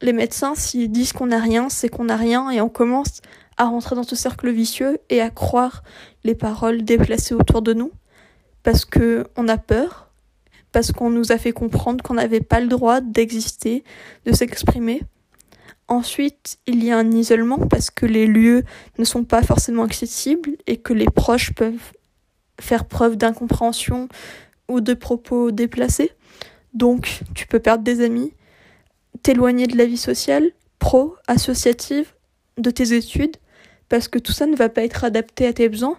les 0.00 0.12
médecins 0.12 0.56
s'ils 0.56 0.90
disent 0.90 1.12
qu'on 1.12 1.26
n'a 1.26 1.38
rien, 1.38 1.68
c'est 1.68 1.88
qu'on 1.88 2.04
n'a 2.04 2.16
rien 2.16 2.50
et 2.50 2.60
on 2.60 2.68
commence 2.68 3.20
à 3.58 3.66
rentrer 3.66 3.94
dans 3.94 4.02
ce 4.02 4.16
cercle 4.16 4.50
vicieux 4.50 4.98
et 5.08 5.20
à 5.20 5.30
croire 5.30 5.84
les 6.24 6.34
paroles 6.34 6.84
déplacées 6.84 7.34
autour 7.34 7.62
de 7.62 7.72
nous 7.72 7.92
parce 8.62 8.84
que 8.84 9.26
on 9.36 9.48
a 9.48 9.58
peur, 9.58 10.08
parce 10.70 10.92
qu'on 10.92 11.10
nous 11.10 11.32
a 11.32 11.38
fait 11.38 11.52
comprendre 11.52 12.02
qu'on 12.02 12.14
n'avait 12.14 12.40
pas 12.40 12.60
le 12.60 12.68
droit 12.68 13.00
d'exister, 13.00 13.84
de 14.24 14.32
s'exprimer. 14.32 15.02
Ensuite, 15.88 16.58
il 16.66 16.82
y 16.82 16.90
a 16.90 16.98
un 16.98 17.10
isolement 17.10 17.58
parce 17.58 17.90
que 17.90 18.06
les 18.06 18.26
lieux 18.26 18.64
ne 18.98 19.04
sont 19.04 19.24
pas 19.24 19.42
forcément 19.42 19.82
accessibles 19.82 20.56
et 20.66 20.78
que 20.78 20.92
les 20.92 21.06
proches 21.06 21.52
peuvent 21.52 21.92
faire 22.60 22.86
preuve 22.86 23.16
d'incompréhension 23.16 24.08
ou 24.68 24.80
de 24.80 24.94
propos 24.94 25.50
déplacés. 25.50 26.12
Donc, 26.72 27.20
tu 27.34 27.46
peux 27.46 27.58
perdre 27.58 27.84
des 27.84 28.02
amis, 28.02 28.32
t'éloigner 29.22 29.66
de 29.66 29.76
la 29.76 29.84
vie 29.84 29.98
sociale, 29.98 30.50
pro, 30.78 31.16
associative, 31.26 32.14
de 32.56 32.70
tes 32.70 32.94
études, 32.94 33.36
parce 33.88 34.08
que 34.08 34.18
tout 34.18 34.32
ça 34.32 34.46
ne 34.46 34.56
va 34.56 34.68
pas 34.68 34.84
être 34.84 35.04
adapté 35.04 35.46
à 35.46 35.52
tes 35.52 35.68
besoins 35.68 35.98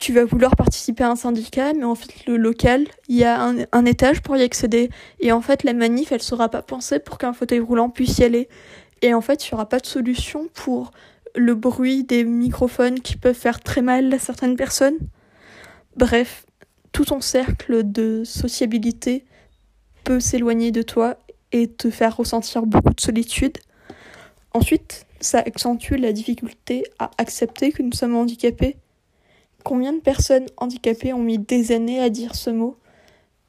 tu 0.00 0.14
vas 0.14 0.24
vouloir 0.24 0.56
participer 0.56 1.04
à 1.04 1.10
un 1.10 1.16
syndicat, 1.16 1.74
mais 1.74 1.84
en 1.84 1.94
fait, 1.94 2.26
le 2.26 2.38
local, 2.38 2.86
il 3.08 3.16
y 3.16 3.24
a 3.24 3.38
un, 3.40 3.84
étage 3.84 4.22
pour 4.22 4.34
y 4.34 4.42
accéder. 4.42 4.90
Et 5.20 5.30
en 5.30 5.42
fait, 5.42 5.62
la 5.62 5.74
manif, 5.74 6.10
elle 6.10 6.22
sera 6.22 6.48
pas 6.48 6.62
pensée 6.62 6.98
pour 6.98 7.18
qu'un 7.18 7.34
fauteuil 7.34 7.60
roulant 7.60 7.90
puisse 7.90 8.18
y 8.18 8.24
aller. 8.24 8.48
Et 9.02 9.12
en 9.12 9.20
fait, 9.20 9.44
il 9.46 9.50
n'y 9.50 9.54
aura 9.56 9.68
pas 9.68 9.78
de 9.78 9.86
solution 9.86 10.48
pour 10.54 10.90
le 11.36 11.54
bruit 11.54 12.02
des 12.02 12.24
microphones 12.24 13.00
qui 13.00 13.16
peuvent 13.16 13.36
faire 13.36 13.60
très 13.60 13.82
mal 13.82 14.12
à 14.12 14.18
certaines 14.18 14.56
personnes. 14.56 14.96
Bref, 15.96 16.46
tout 16.92 17.04
ton 17.04 17.20
cercle 17.20 17.82
de 17.84 18.24
sociabilité 18.24 19.26
peut 20.04 20.18
s'éloigner 20.18 20.70
de 20.70 20.80
toi 20.80 21.18
et 21.52 21.68
te 21.68 21.90
faire 21.90 22.16
ressentir 22.16 22.64
beaucoup 22.64 22.94
de 22.94 23.00
solitude. 23.00 23.58
Ensuite, 24.54 25.04
ça 25.20 25.40
accentue 25.40 25.96
la 25.96 26.12
difficulté 26.12 26.84
à 26.98 27.10
accepter 27.18 27.70
que 27.70 27.82
nous 27.82 27.92
sommes 27.92 28.16
handicapés 28.16 28.78
Combien 29.64 29.92
de 29.92 30.00
personnes 30.00 30.46
handicapées 30.56 31.12
ont 31.12 31.22
mis 31.22 31.38
des 31.38 31.72
années 31.72 32.00
à 32.00 32.08
dire 32.08 32.34
ce 32.34 32.50
mot 32.50 32.76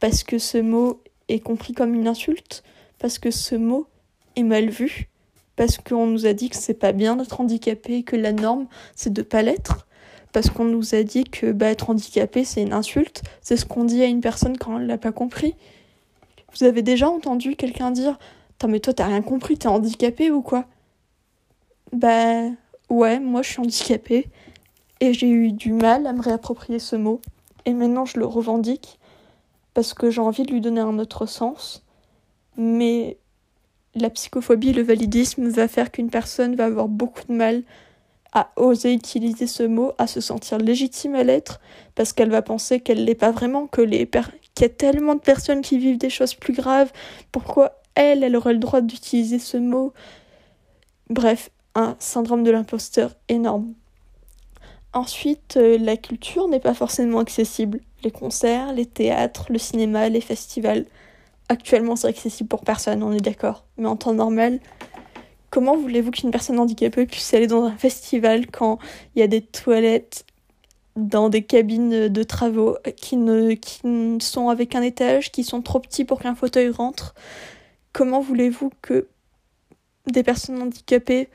parce 0.01 0.23
que 0.23 0.39
ce 0.39 0.57
mot 0.57 0.99
est 1.29 1.39
compris 1.39 1.73
comme 1.73 1.93
une 1.93 2.07
insulte, 2.07 2.63
parce 2.99 3.19
que 3.19 3.31
ce 3.31 3.55
mot 3.55 3.87
est 4.35 4.43
mal 4.43 4.69
vu, 4.69 5.09
parce 5.55 5.77
qu'on 5.77 6.07
nous 6.07 6.25
a 6.25 6.33
dit 6.33 6.49
que 6.49 6.55
c'est 6.55 6.73
pas 6.73 6.91
bien 6.91 7.15
d'être 7.15 7.39
handicapé, 7.39 8.03
que 8.03 8.15
la 8.15 8.33
norme 8.33 8.67
c'est 8.95 9.13
de 9.13 9.21
pas 9.21 9.43
l'être, 9.43 9.87
parce 10.33 10.49
qu'on 10.49 10.65
nous 10.65 10.95
a 10.95 11.03
dit 11.03 11.23
que 11.23 11.51
bah, 11.51 11.67
être 11.67 11.89
handicapé 11.89 12.43
c'est 12.43 12.63
une 12.63 12.73
insulte, 12.73 13.21
c'est 13.41 13.57
ce 13.57 13.65
qu'on 13.65 13.83
dit 13.83 14.01
à 14.01 14.07
une 14.07 14.21
personne 14.21 14.57
quand 14.57 14.79
elle 14.79 14.87
l'a 14.87 14.97
pas 14.97 15.11
compris. 15.11 15.55
Vous 16.53 16.65
avez 16.65 16.81
déjà 16.81 17.07
entendu 17.07 17.55
quelqu'un 17.55 17.91
dire 17.91 18.17
Attends, 18.55 18.67
mais 18.67 18.79
toi 18.79 18.93
t'as 18.93 19.05
rien 19.05 19.21
compris, 19.21 19.57
t'es 19.57 19.67
handicapé 19.67 20.31
ou 20.31 20.41
quoi? 20.41 20.65
Bah 21.93 22.49
ouais, 22.89 23.19
moi 23.19 23.43
je 23.43 23.49
suis 23.49 23.59
handicapé 23.59 24.29
et 25.01 25.13
j'ai 25.13 25.29
eu 25.29 25.51
du 25.51 25.73
mal 25.73 26.07
à 26.07 26.13
me 26.13 26.21
réapproprier 26.21 26.79
ce 26.79 26.95
mot. 26.95 27.19
Et 27.65 27.73
maintenant, 27.73 28.05
je 28.05 28.19
le 28.19 28.25
revendique 28.25 28.99
parce 29.73 29.93
que 29.93 30.11
j'ai 30.11 30.21
envie 30.21 30.43
de 30.43 30.51
lui 30.51 30.61
donner 30.61 30.79
un 30.79 30.99
autre 30.99 31.25
sens. 31.25 31.83
Mais 32.55 33.17
la 33.95 34.09
psychophobie, 34.09 34.73
le 34.73 34.83
validisme 34.83 35.49
va 35.49 35.67
faire 35.67 35.91
qu'une 35.91 36.09
personne 36.09 36.55
va 36.55 36.65
avoir 36.65 36.87
beaucoup 36.87 37.23
de 37.27 37.33
mal 37.33 37.63
à 38.31 38.51
oser 38.55 38.93
utiliser 38.93 39.47
ce 39.47 39.63
mot, 39.63 39.91
à 39.97 40.07
se 40.07 40.21
sentir 40.21 40.57
légitime 40.57 41.15
à 41.15 41.23
l'être, 41.23 41.59
parce 41.95 42.13
qu'elle 42.13 42.29
va 42.29 42.41
penser 42.41 42.79
qu'elle 42.79 43.03
l'est 43.03 43.15
pas 43.15 43.31
vraiment, 43.31 43.67
que 43.67 43.81
les 43.81 44.09
qu'il 44.53 44.63
y 44.63 44.65
a 44.65 44.69
tellement 44.69 45.15
de 45.15 45.19
personnes 45.19 45.61
qui 45.61 45.77
vivent 45.77 45.97
des 45.97 46.09
choses 46.09 46.33
plus 46.33 46.53
graves, 46.53 46.93
pourquoi 47.31 47.81
elle, 47.95 48.23
elle 48.23 48.35
aurait 48.37 48.53
le 48.53 48.59
droit 48.59 48.79
d'utiliser 48.79 49.39
ce 49.39 49.57
mot? 49.57 49.91
Bref, 51.09 51.49
un 51.75 51.95
syndrome 51.99 52.43
de 52.43 52.51
l'imposteur 52.51 53.15
énorme. 53.27 53.73
Ensuite, 54.93 55.55
euh, 55.57 55.77
la 55.77 55.95
culture 55.95 56.47
n'est 56.47 56.59
pas 56.59 56.73
forcément 56.73 57.19
accessible. 57.19 57.79
Les 58.03 58.11
concerts, 58.11 58.73
les 58.73 58.85
théâtres, 58.85 59.47
le 59.49 59.57
cinéma, 59.57 60.09
les 60.09 60.21
festivals. 60.21 60.85
Actuellement, 61.49 61.95
c'est 61.95 62.07
accessible 62.07 62.49
pour 62.49 62.61
personne, 62.61 63.03
on 63.03 63.13
est 63.13 63.21
d'accord. 63.21 63.65
Mais 63.77 63.87
en 63.87 63.95
temps 63.95 64.13
normal, 64.13 64.59
comment 65.49 65.77
voulez-vous 65.77 66.11
qu'une 66.11 66.31
personne 66.31 66.59
handicapée 66.59 67.05
puisse 67.05 67.33
aller 67.33 67.47
dans 67.47 67.63
un 67.63 67.75
festival 67.75 68.47
quand 68.47 68.79
il 69.15 69.19
y 69.19 69.21
a 69.21 69.27
des 69.27 69.41
toilettes 69.41 70.25
dans 70.97 71.29
des 71.29 71.43
cabines 71.43 72.09
de 72.09 72.23
travaux 72.23 72.77
qui 72.97 73.15
ne, 73.15 73.53
qui 73.53 73.81
sont 74.19 74.49
avec 74.49 74.75
un 74.75 74.81
étage, 74.81 75.31
qui 75.31 75.43
sont 75.43 75.61
trop 75.61 75.79
petits 75.79 76.03
pour 76.03 76.19
qu'un 76.19 76.35
fauteuil 76.35 76.69
rentre? 76.69 77.15
Comment 77.93 78.19
voulez-vous 78.19 78.71
que 78.81 79.07
des 80.07 80.23
personnes 80.23 80.61
handicapées 80.61 81.29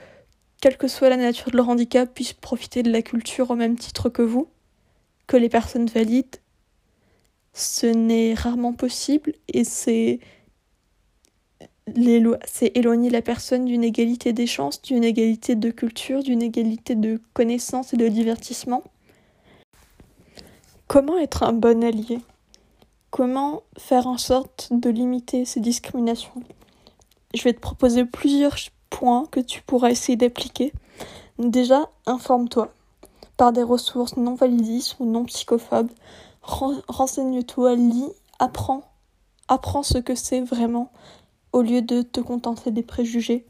quelle 0.60 0.76
que 0.76 0.88
soit 0.88 1.08
la 1.08 1.16
nature 1.16 1.50
de 1.50 1.56
leur 1.56 1.68
handicap, 1.68 2.12
puissent 2.12 2.32
profiter 2.32 2.82
de 2.82 2.90
la 2.90 3.02
culture 3.02 3.50
au 3.50 3.56
même 3.56 3.76
titre 3.76 4.08
que 4.08 4.22
vous, 4.22 4.48
que 5.26 5.36
les 5.36 5.48
personnes 5.48 5.86
valides. 5.86 6.36
Ce 7.52 7.86
n'est 7.86 8.34
rarement 8.34 8.72
possible 8.72 9.32
et 9.48 9.64
c'est 9.64 10.20
c'est 12.46 12.76
éloigner 12.76 13.10
la 13.10 13.22
personne 13.22 13.64
d'une 13.64 13.84
égalité 13.84 14.32
des 14.32 14.46
chances, 14.46 14.82
d'une 14.82 15.04
égalité 15.04 15.54
de 15.54 15.70
culture, 15.70 16.22
d'une 16.22 16.42
égalité 16.42 16.96
de 16.96 17.20
connaissances 17.32 17.94
et 17.94 17.96
de 17.96 18.08
divertissement. 18.08 18.82
Comment 20.88 21.18
être 21.18 21.44
un 21.44 21.52
bon 21.52 21.84
allié? 21.84 22.18
Comment 23.10 23.62
faire 23.78 24.08
en 24.08 24.18
sorte 24.18 24.68
de 24.72 24.90
limiter 24.90 25.44
ces 25.44 25.60
discriminations? 25.60 26.42
Je 27.34 27.42
vais 27.42 27.52
te 27.52 27.60
proposer 27.60 28.04
plusieurs 28.04 28.56
points 28.96 29.26
que 29.30 29.40
tu 29.40 29.60
pourras 29.60 29.90
essayer 29.90 30.16
d'appliquer. 30.16 30.72
Déjà, 31.38 31.90
informe-toi 32.06 32.72
par 33.36 33.52
des 33.52 33.62
ressources 33.62 34.16
non 34.16 34.34
validistes 34.34 34.96
ou 34.98 35.04
non 35.04 35.26
psychophobes. 35.26 35.90
Renseigne-toi, 36.42 37.74
lis, 37.74 38.08
apprends. 38.38 38.84
Apprends 39.48 39.82
ce 39.82 39.98
que 39.98 40.14
c'est 40.14 40.40
vraiment 40.40 40.90
au 41.52 41.60
lieu 41.60 41.82
de 41.82 42.00
te 42.00 42.20
contenter 42.20 42.70
des 42.70 42.82
préjugés. 42.82 43.44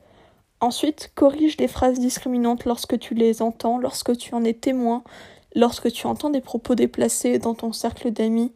Ensuite, 0.60 1.12
corrige 1.14 1.56
les 1.58 1.68
phrases 1.68 2.00
discriminantes 2.00 2.64
lorsque 2.64 2.98
tu 2.98 3.14
les 3.14 3.40
entends, 3.40 3.78
lorsque 3.78 4.16
tu 4.16 4.34
en 4.34 4.42
es 4.42 4.54
témoin, 4.54 5.04
lorsque 5.54 5.92
tu 5.92 6.08
entends 6.08 6.30
des 6.30 6.40
propos 6.40 6.74
déplacés 6.74 7.38
dans 7.38 7.54
ton 7.54 7.72
cercle 7.72 8.10
d'amis 8.10 8.52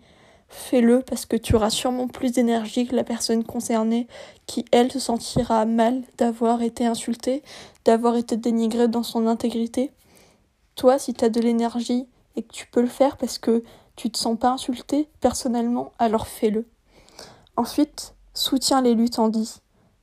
fais-le 0.51 1.01
parce 1.03 1.27
que 1.27 1.37
tu 1.37 1.55
auras 1.55 1.71
sûrement 1.71 2.09
plus 2.09 2.33
d'énergie 2.33 2.87
que 2.87 2.97
la 2.97 3.05
personne 3.05 3.45
concernée 3.45 4.09
qui, 4.47 4.65
elle, 4.73 4.93
se 4.93 4.99
sentira 4.99 5.65
mal 5.65 6.03
d'avoir 6.19 6.61
été 6.61 6.85
insultée, 6.85 7.43
d'avoir 7.85 8.17
été 8.17 8.37
dénigrée 8.37 8.89
dans 8.89 9.05
son 9.05 9.27
intégrité. 9.27 9.93
Toi, 10.75 10.99
si 10.99 11.15
tu 11.15 11.25
as 11.25 11.29
de 11.29 11.41
l'énergie 11.41 12.07
et 12.37 12.43
que 12.43 12.53
tu 12.53 12.67
peux 12.67 12.83
le 12.83 12.89
faire 12.89 13.17
parce 13.17 13.39
que 13.39 13.63
tu 13.97 14.11
te 14.11 14.19
sens 14.19 14.39
pas 14.39 14.51
insulté 14.51 15.09
personnellement, 15.21 15.93
alors 15.99 16.27
fais-le. 16.27 16.67
Ensuite, 17.57 18.15
soutiens 18.35 18.83
les 18.83 18.95
luttes 18.95 19.19
en 19.19 19.29
dit. 19.29 19.55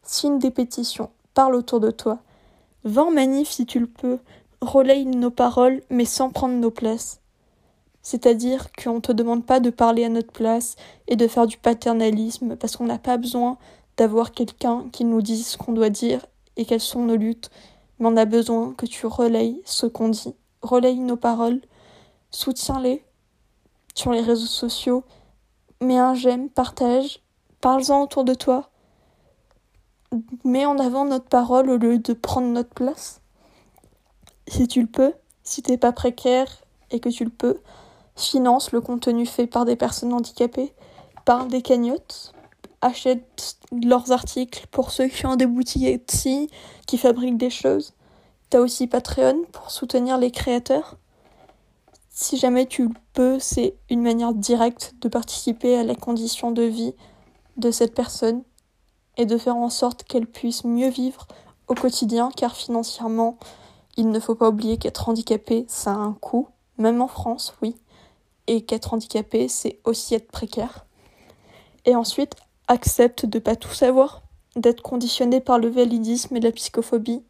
Signe 0.03 0.39
des 0.39 0.51
pétitions, 0.51 1.09
parle 1.33 1.55
autour 1.55 1.81
de 1.81 1.91
toi. 1.91 2.19
Va 2.85 3.03
en 3.03 3.11
manif 3.11 3.49
si 3.49 3.65
tu 3.65 3.79
le 3.79 3.87
peux, 3.87 4.19
relaye 4.61 5.05
nos 5.05 5.31
paroles 5.31 5.81
mais 5.89 6.05
sans 6.05 6.29
prendre 6.29 6.55
nos 6.55 6.71
places. 6.71 7.19
C'est-à-dire 8.09 8.71
qu'on 8.71 8.93
ne 8.93 8.99
te 9.01 9.11
demande 9.11 9.45
pas 9.45 9.59
de 9.59 9.69
parler 9.69 10.05
à 10.05 10.09
notre 10.09 10.31
place 10.31 10.77
et 11.09 11.17
de 11.17 11.27
faire 11.27 11.45
du 11.45 11.57
paternalisme 11.57 12.55
parce 12.55 12.77
qu'on 12.77 12.85
n'a 12.85 12.99
pas 12.99 13.17
besoin 13.17 13.57
d'avoir 13.97 14.31
quelqu'un 14.31 14.87
qui 14.93 15.03
nous 15.03 15.21
dise 15.21 15.45
ce 15.45 15.57
qu'on 15.57 15.73
doit 15.73 15.89
dire 15.89 16.25
et 16.55 16.63
quelles 16.63 16.79
sont 16.79 17.03
nos 17.03 17.17
luttes, 17.17 17.51
mais 17.99 18.07
on 18.07 18.15
a 18.15 18.23
besoin 18.23 18.73
que 18.75 18.85
tu 18.85 19.07
relayes 19.07 19.61
ce 19.65 19.87
qu'on 19.87 20.07
dit, 20.07 20.33
relaye 20.61 20.99
nos 20.99 21.17
paroles, 21.17 21.59
soutiens-les 22.31 23.03
sur 23.93 24.13
les 24.13 24.21
réseaux 24.21 24.45
sociaux, 24.45 25.03
mets 25.81 25.99
un 25.99 26.13
j'aime, 26.13 26.49
partage, 26.49 27.19
parle-en 27.59 28.03
autour 28.03 28.23
de 28.23 28.35
toi. 28.35 28.69
met 30.45 30.65
en 30.65 30.79
avant 30.79 31.03
notre 31.03 31.27
parole 31.27 31.69
au 31.69 31.75
lieu 31.75 31.99
de 31.99 32.13
prendre 32.13 32.47
notre 32.47 32.73
place. 32.73 33.19
Si 34.47 34.65
tu 34.69 34.79
le 34.79 34.87
peux, 34.87 35.13
si 35.43 35.61
t'es 35.61 35.77
pas 35.77 35.91
précaire 35.91 36.47
et 36.89 37.01
que 37.01 37.09
tu 37.09 37.25
le 37.25 37.31
peux, 37.31 37.59
finance 38.17 38.71
le 38.71 38.81
contenu 38.81 39.25
fait 39.25 39.47
par 39.47 39.63
des 39.63 39.75
personnes 39.75 40.11
handicapées, 40.11 40.73
par 41.23 41.45
des 41.45 41.61
cagnottes, 41.61 42.33
achète 42.81 43.57
leurs 43.71 44.11
articles 44.11 44.67
pour 44.71 44.91
ceux 44.91 45.07
qui 45.07 45.25
ont 45.25 45.35
des 45.35 45.45
boutiques 45.45 45.83
Etsy, 45.83 46.49
qui 46.85 46.97
fabriquent 46.97 47.37
des 47.37 47.49
choses. 47.49 47.93
T'as 48.49 48.59
aussi 48.59 48.87
Patreon 48.87 49.43
pour 49.51 49.71
soutenir 49.71 50.17
les 50.17 50.31
créateurs. 50.31 50.97
Si 52.09 52.37
jamais 52.37 52.65
tu 52.65 52.83
le 52.83 52.93
peux, 53.13 53.39
c'est 53.39 53.75
une 53.89 54.01
manière 54.01 54.33
directe 54.33 54.95
de 55.01 55.09
participer 55.09 55.77
à 55.77 55.83
la 55.83 55.95
condition 55.95 56.51
de 56.51 56.63
vie 56.63 56.93
de 57.57 57.71
cette 57.71 57.93
personne 57.93 58.43
et 59.17 59.25
de 59.25 59.37
faire 59.37 59.57
en 59.57 59.69
sorte 59.69 60.03
qu'elle 60.03 60.27
puisse 60.27 60.63
mieux 60.63 60.89
vivre 60.89 61.27
au 61.67 61.73
quotidien 61.73 62.31
car 62.35 62.55
financièrement, 62.55 63.37
il 63.97 64.09
ne 64.09 64.19
faut 64.19 64.35
pas 64.35 64.49
oublier 64.49 64.77
qu'être 64.77 65.09
handicapé, 65.09 65.65
ça 65.67 65.91
a 65.91 65.95
un 65.95 66.13
coût, 66.13 66.47
même 66.77 67.01
en 67.01 67.07
France, 67.07 67.53
oui. 67.61 67.75
Et 68.47 68.61
qu'être 68.61 68.93
handicapé, 68.93 69.47
c'est 69.47 69.79
aussi 69.83 70.15
être 70.15 70.31
précaire. 70.31 70.85
Et 71.85 71.95
ensuite, 71.95 72.33
accepte 72.67 73.25
de 73.25 73.39
pas 73.39 73.55
tout 73.55 73.73
savoir, 73.73 74.23
d'être 74.55 74.81
conditionné 74.81 75.39
par 75.39 75.59
le 75.59 75.69
validisme 75.69 76.35
et 76.35 76.39
la 76.39 76.51
psychophobie. 76.51 77.23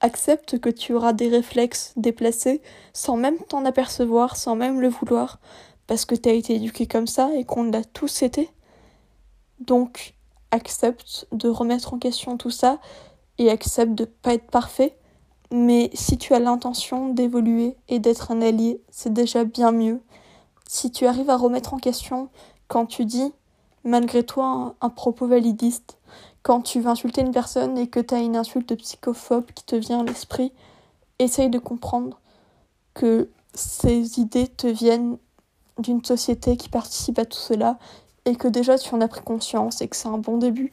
Accepte 0.00 0.58
que 0.58 0.70
tu 0.70 0.94
auras 0.94 1.12
des 1.12 1.28
réflexes 1.28 1.92
déplacés 1.96 2.60
sans 2.92 3.16
même 3.16 3.38
t'en 3.38 3.64
apercevoir, 3.64 4.36
sans 4.36 4.56
même 4.56 4.80
le 4.80 4.88
vouloir, 4.88 5.38
parce 5.86 6.04
que 6.04 6.14
tu 6.14 6.28
as 6.28 6.32
été 6.32 6.56
éduqué 6.56 6.86
comme 6.86 7.06
ça 7.06 7.30
et 7.34 7.44
qu'on 7.44 7.64
l'a 7.64 7.84
tous 7.84 8.22
été. 8.22 8.50
Donc, 9.60 10.14
accepte 10.50 11.26
de 11.32 11.48
remettre 11.48 11.94
en 11.94 11.98
question 11.98 12.36
tout 12.36 12.50
ça 12.50 12.78
et 13.38 13.50
accepte 13.50 13.94
de 13.94 14.04
pas 14.04 14.34
être 14.34 14.50
parfait. 14.50 14.96
Mais 15.50 15.90
si 15.94 16.18
tu 16.18 16.34
as 16.34 16.40
l'intention 16.40 17.08
d'évoluer 17.08 17.76
et 17.88 17.98
d'être 17.98 18.30
un 18.30 18.42
allié, 18.42 18.82
c'est 18.90 19.12
déjà 19.12 19.44
bien 19.44 19.72
mieux. 19.72 20.00
Si 20.74 20.90
tu 20.90 21.06
arrives 21.06 21.30
à 21.30 21.36
remettre 21.36 21.72
en 21.72 21.78
question 21.78 22.30
quand 22.66 22.86
tu 22.86 23.04
dis 23.04 23.32
malgré 23.84 24.24
toi 24.24 24.74
un, 24.80 24.88
propos 24.90 25.28
validiste, 25.28 25.98
quand 26.42 26.62
tu 26.62 26.80
veux 26.80 26.88
insulter 26.88 27.20
une 27.20 27.30
personne 27.30 27.78
et 27.78 27.86
que 27.86 28.00
tu 28.00 28.12
as 28.12 28.18
une 28.18 28.34
insulte 28.34 28.74
psychophobe 28.74 29.46
qui 29.54 29.62
te 29.62 29.76
vient 29.76 30.00
à 30.00 30.02
l'esprit, 30.02 30.52
essaye 31.20 31.48
de 31.48 31.60
comprendre 31.60 32.18
que 32.92 33.30
ces 33.54 34.18
idées 34.18 34.48
te 34.48 34.66
viennent 34.66 35.16
d'une 35.78 36.04
société 36.04 36.56
qui 36.56 36.68
participe 36.68 37.20
à 37.20 37.24
tout 37.24 37.38
cela 37.38 37.78
et 38.24 38.34
que 38.34 38.48
déjà 38.48 38.76
tu 38.76 38.92
en 38.96 39.00
as 39.00 39.06
pris 39.06 39.22
conscience 39.22 39.80
et 39.80 39.86
que 39.86 39.94
c'est 39.94 40.08
un 40.08 40.18
bon 40.18 40.38
début. 40.38 40.72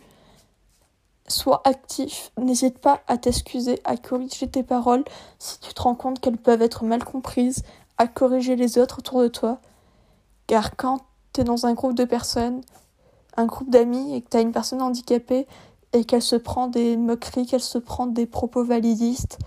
Sois 1.27 1.61
actif, 1.63 2.31
n'hésite 2.39 2.79
pas 2.79 3.01
à 3.07 3.19
t'excuser, 3.19 3.79
à 3.83 3.97
corriger 3.97 4.49
tes 4.49 4.63
paroles 4.63 5.03
si 5.37 5.59
tu 5.59 5.75
te 5.75 5.81
rends 5.83 5.93
compte 5.93 6.19
qu'elles 6.19 6.37
peuvent 6.37 6.63
être 6.63 6.85
mal 6.85 7.03
comprises, 7.03 7.61
à 7.99 8.07
corriger 8.07 8.55
les 8.55 8.79
autres 8.79 8.97
autour 8.97 9.21
de 9.21 9.27
toi. 9.27 9.61
Car 10.47 10.75
quand 10.75 11.01
tu 11.33 11.41
es 11.41 11.43
dans 11.43 11.65
un 11.65 11.73
groupe 11.73 11.95
de 11.95 12.05
personnes, 12.05 12.61
un 13.37 13.45
groupe 13.45 13.69
d'amis 13.69 14.15
et 14.15 14.21
que 14.21 14.29
tu 14.29 14.37
as 14.37 14.41
une 14.41 14.51
personne 14.51 14.81
handicapée 14.81 15.47
et 15.93 16.05
qu'elle 16.05 16.21
se 16.21 16.35
prend 16.35 16.67
des 16.67 16.97
moqueries, 16.97 17.45
qu'elle 17.45 17.61
se 17.61 17.77
prend 17.77 18.07
des 18.07 18.25
propos 18.25 18.63
validistes, 18.63 19.39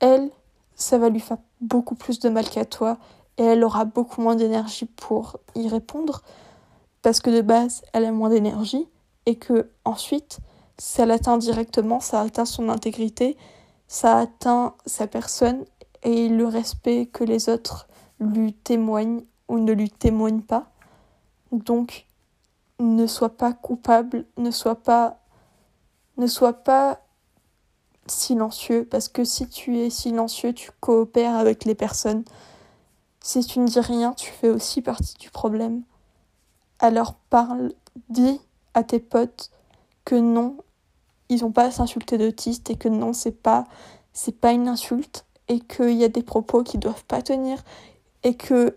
elle, 0.00 0.30
ça 0.74 0.98
va 0.98 1.08
lui 1.08 1.20
faire 1.20 1.38
beaucoup 1.60 1.94
plus 1.94 2.18
de 2.20 2.28
mal 2.28 2.48
qu'à 2.48 2.64
toi 2.64 2.98
et 3.38 3.44
elle 3.44 3.64
aura 3.64 3.84
beaucoup 3.84 4.20
moins 4.20 4.34
d'énergie 4.34 4.86
pour 4.86 5.38
y 5.54 5.68
répondre 5.68 6.22
parce 7.02 7.20
que 7.20 7.30
de 7.30 7.40
base, 7.40 7.82
elle 7.92 8.04
a 8.04 8.12
moins 8.12 8.30
d'énergie 8.30 8.86
et 9.26 9.36
que 9.36 9.70
ensuite, 9.84 10.38
ça 10.78 11.06
l'atteint 11.06 11.38
directement, 11.38 12.00
ça 12.00 12.20
atteint 12.20 12.44
son 12.44 12.68
intégrité, 12.68 13.36
ça 13.88 14.18
atteint 14.18 14.74
sa 14.86 15.06
personne 15.06 15.64
et 16.02 16.28
le 16.28 16.46
respect 16.46 17.06
que 17.06 17.24
les 17.24 17.48
autres 17.48 17.88
lui 18.20 18.52
témoignent 18.52 19.22
ou 19.52 19.58
ne 19.58 19.72
lui 19.72 19.90
témoignent 19.90 20.40
pas. 20.40 20.70
Donc, 21.52 22.06
ne 22.80 23.06
sois 23.06 23.36
pas 23.36 23.52
coupable, 23.52 24.24
ne 24.38 24.50
sois 24.50 24.76
pas 24.76 25.18
ne 26.16 26.26
sois 26.26 26.54
pas 26.54 27.00
silencieux 28.06 28.86
parce 28.90 29.08
que 29.08 29.24
si 29.24 29.48
tu 29.48 29.78
es 29.78 29.90
silencieux, 29.90 30.52
tu 30.54 30.70
coopères 30.80 31.36
avec 31.36 31.64
les 31.64 31.74
personnes. 31.74 32.24
Si 33.20 33.44
tu 33.44 33.60
ne 33.60 33.66
dis 33.66 33.80
rien, 33.80 34.12
tu 34.14 34.30
fais 34.30 34.48
aussi 34.48 34.82
partie 34.82 35.14
du 35.18 35.30
problème. 35.30 35.82
Alors 36.78 37.14
parle, 37.30 37.72
dis 38.08 38.40
à 38.74 38.82
tes 38.82 39.00
potes 39.00 39.50
que 40.04 40.14
non, 40.14 40.56
ils 41.28 41.42
n'ont 41.42 41.52
pas 41.52 41.66
à 41.66 41.70
s'insulter 41.70 42.16
d'autiste 42.16 42.70
et 42.70 42.76
que 42.76 42.88
non, 42.88 43.12
c'est 43.12 43.42
pas 43.42 43.64
c'est 44.14 44.38
pas 44.38 44.52
une 44.52 44.68
insulte 44.68 45.26
et 45.48 45.60
qu'il 45.60 45.92
y 45.92 46.04
a 46.04 46.08
des 46.08 46.22
propos 46.22 46.62
qui 46.62 46.78
doivent 46.78 47.04
pas 47.04 47.20
tenir 47.22 47.62
et 48.22 48.34
que 48.34 48.76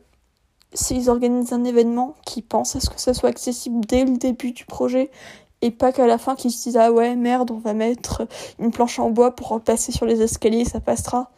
s'ils 0.73 1.09
organisent 1.09 1.53
un 1.53 1.63
événement, 1.63 2.15
qui 2.25 2.41
pensent 2.41 2.75
à 2.75 2.79
ce 2.79 2.89
que 2.89 2.99
ça 2.99 3.13
soit 3.13 3.29
accessible 3.29 3.85
dès 3.85 4.05
le 4.05 4.17
début 4.17 4.51
du 4.51 4.65
projet 4.65 5.11
et 5.61 5.71
pas 5.71 5.91
qu'à 5.91 6.05
la 6.05 6.17
fin 6.17 6.35
qu'ils 6.35 6.51
se 6.51 6.63
disent 6.63 6.77
ah 6.77 6.91
ouais 6.91 7.15
merde 7.15 7.49
on 7.51 7.57
va 7.57 7.73
mettre 7.73 8.27
une 8.59 8.71
planche 8.71 8.99
en 8.99 9.09
bois 9.09 9.35
pour 9.35 9.59
passer 9.61 9.91
sur 9.91 10.05
les 10.05 10.21
escaliers 10.21 10.65
ça 10.65 10.79
passera. 10.79 11.31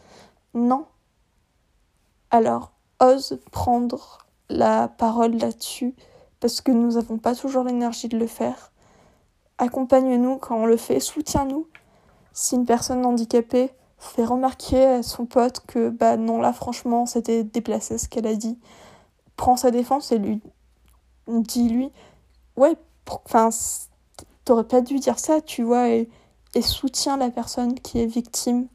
Non. 0.54 0.86
Alors 2.30 2.72
ose 3.00 3.40
prendre 3.52 4.26
la 4.50 4.88
parole 4.88 5.38
là-dessus 5.38 5.96
parce 6.40 6.62
que 6.62 6.72
nous 6.72 6.94
n'avons 6.94 7.18
pas 7.18 7.36
toujours 7.36 7.64
l'énergie 7.64 8.08
de 8.08 8.18
le 8.18 8.28
faire. 8.28 8.72
Accompagne-nous 9.60 10.38
quand 10.38 10.58
on 10.58 10.66
le 10.66 10.78
fait, 10.78 11.00
soutiens-nous. 11.00 11.68
Si 12.34 12.56
une 12.56 12.66
personne 12.66 13.06
handicapée 13.06 13.72
fait 13.98 14.26
remarquer 14.26 14.86
à 14.86 15.04
son 15.04 15.26
pote 15.26 15.62
que 15.66 15.90
bah 15.90 16.18
non 16.18 16.40
là 16.40 16.54
franchement 16.54 17.08
c'était 17.08 17.44
déplacé 17.44 17.98
ce 17.98 18.08
qu'elle 18.08 18.28
a 18.28 18.36
dit, 18.36 18.60
prends 19.38 19.56
sa 19.56 19.72
défense 19.72 20.12
et 20.12 20.18
lui 20.18 20.42
dit 21.28 21.70
lui 21.70 21.90
ouais 22.58 22.76
enfin 23.08 23.50
t'aurais 24.44 24.68
pas 24.68 24.82
dû 24.82 25.00
dire 25.00 25.20
ça 25.20 25.42
tu 25.42 25.64
vois 25.64 25.90
et, 25.90 26.10
et 26.56 26.62
soutiens 26.62 27.18
la 27.18 27.30
personne 27.30 27.80
qui 27.80 28.00
est 28.00 28.08
victime. 28.08 28.68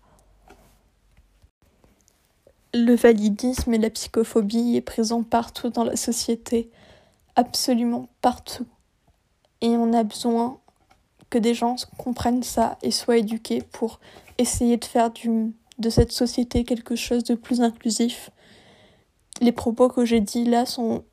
Le 2.75 2.95
validisme 2.95 3.75
et 3.75 3.79
la 3.79 3.91
psychophobie 3.91 4.77
est 4.77 4.83
présent 4.83 5.23
partout 5.23 5.69
dans 5.69 5.85
la 5.85 5.97
société 5.97 6.71
absolument 7.37 8.09
partout. 8.21 8.67
Et 9.61 9.69
on 9.69 9.93
a 9.93 10.05
besoin 10.05 10.59
que 11.29 11.39
des 11.39 11.55
gens 11.55 11.77
comprennent 11.99 12.43
ça 12.43 12.79
et 12.83 12.91
soient 12.91 13.19
éduqués 13.19 13.63
pour 13.73 14.01
essayer 14.39 14.77
de 14.77 14.85
faire 14.85 15.11
du, 15.11 15.53
de 15.79 15.91
cette 15.91 16.13
société 16.13 16.65
quelque 16.65 16.97
chose 16.97 17.25
de 17.25 17.35
plus 17.35 17.61
inclusif 17.61 18.31
les 19.43 19.53
propos 19.53 19.89
que 19.89 20.05
j'ai 20.05 20.21
dit 20.21 20.45
là 20.45 20.65
sont 20.65 21.05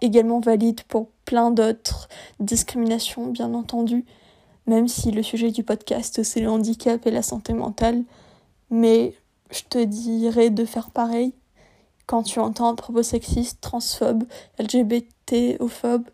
également 0.00 0.40
valides 0.40 0.82
pour 0.82 1.10
plein 1.24 1.50
d'autres 1.50 2.08
discriminations, 2.40 3.28
bien 3.28 3.54
entendu, 3.54 4.04
même 4.66 4.88
si 4.88 5.10
le 5.10 5.22
sujet 5.22 5.50
du 5.50 5.62
podcast 5.62 6.22
c'est 6.22 6.40
le 6.40 6.50
handicap 6.50 7.06
et 7.06 7.10
la 7.10 7.22
santé 7.22 7.52
mentale. 7.52 8.02
Mais 8.70 9.14
je 9.50 9.62
te 9.68 9.78
dirais 9.84 10.50
de 10.50 10.64
faire 10.64 10.90
pareil 10.90 11.34
quand 12.06 12.22
tu 12.22 12.40
entends 12.40 12.68
un 12.68 12.74
propos 12.74 13.02
sexiste, 13.02 13.60
transphobe, 13.60 14.24
LGBT-ophobe. 14.58 16.08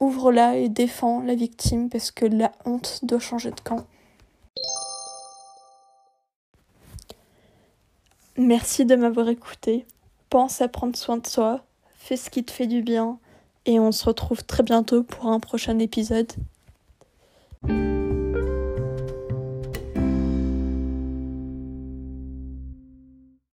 Ouvre-la 0.00 0.56
et 0.56 0.68
défends 0.68 1.22
la 1.22 1.34
victime 1.34 1.88
parce 1.88 2.10
que 2.10 2.26
la 2.26 2.52
honte 2.66 3.00
doit 3.04 3.20
changer 3.20 3.50
de 3.50 3.60
camp. 3.60 3.86
Merci 8.36 8.84
de 8.84 8.96
m'avoir 8.96 9.28
écouté. 9.28 9.86
Pense 10.28 10.60
à 10.60 10.68
prendre 10.68 10.96
soin 10.96 11.18
de 11.18 11.26
soi, 11.26 11.64
fais 11.94 12.16
ce 12.16 12.30
qui 12.30 12.42
te 12.42 12.50
fait 12.50 12.66
du 12.66 12.82
bien, 12.82 13.18
et 13.66 13.78
on 13.78 13.92
se 13.92 14.04
retrouve 14.04 14.44
très 14.44 14.64
bientôt 14.64 15.04
pour 15.04 15.26
un 15.26 15.38
prochain 15.38 15.78
épisode. 15.78 16.32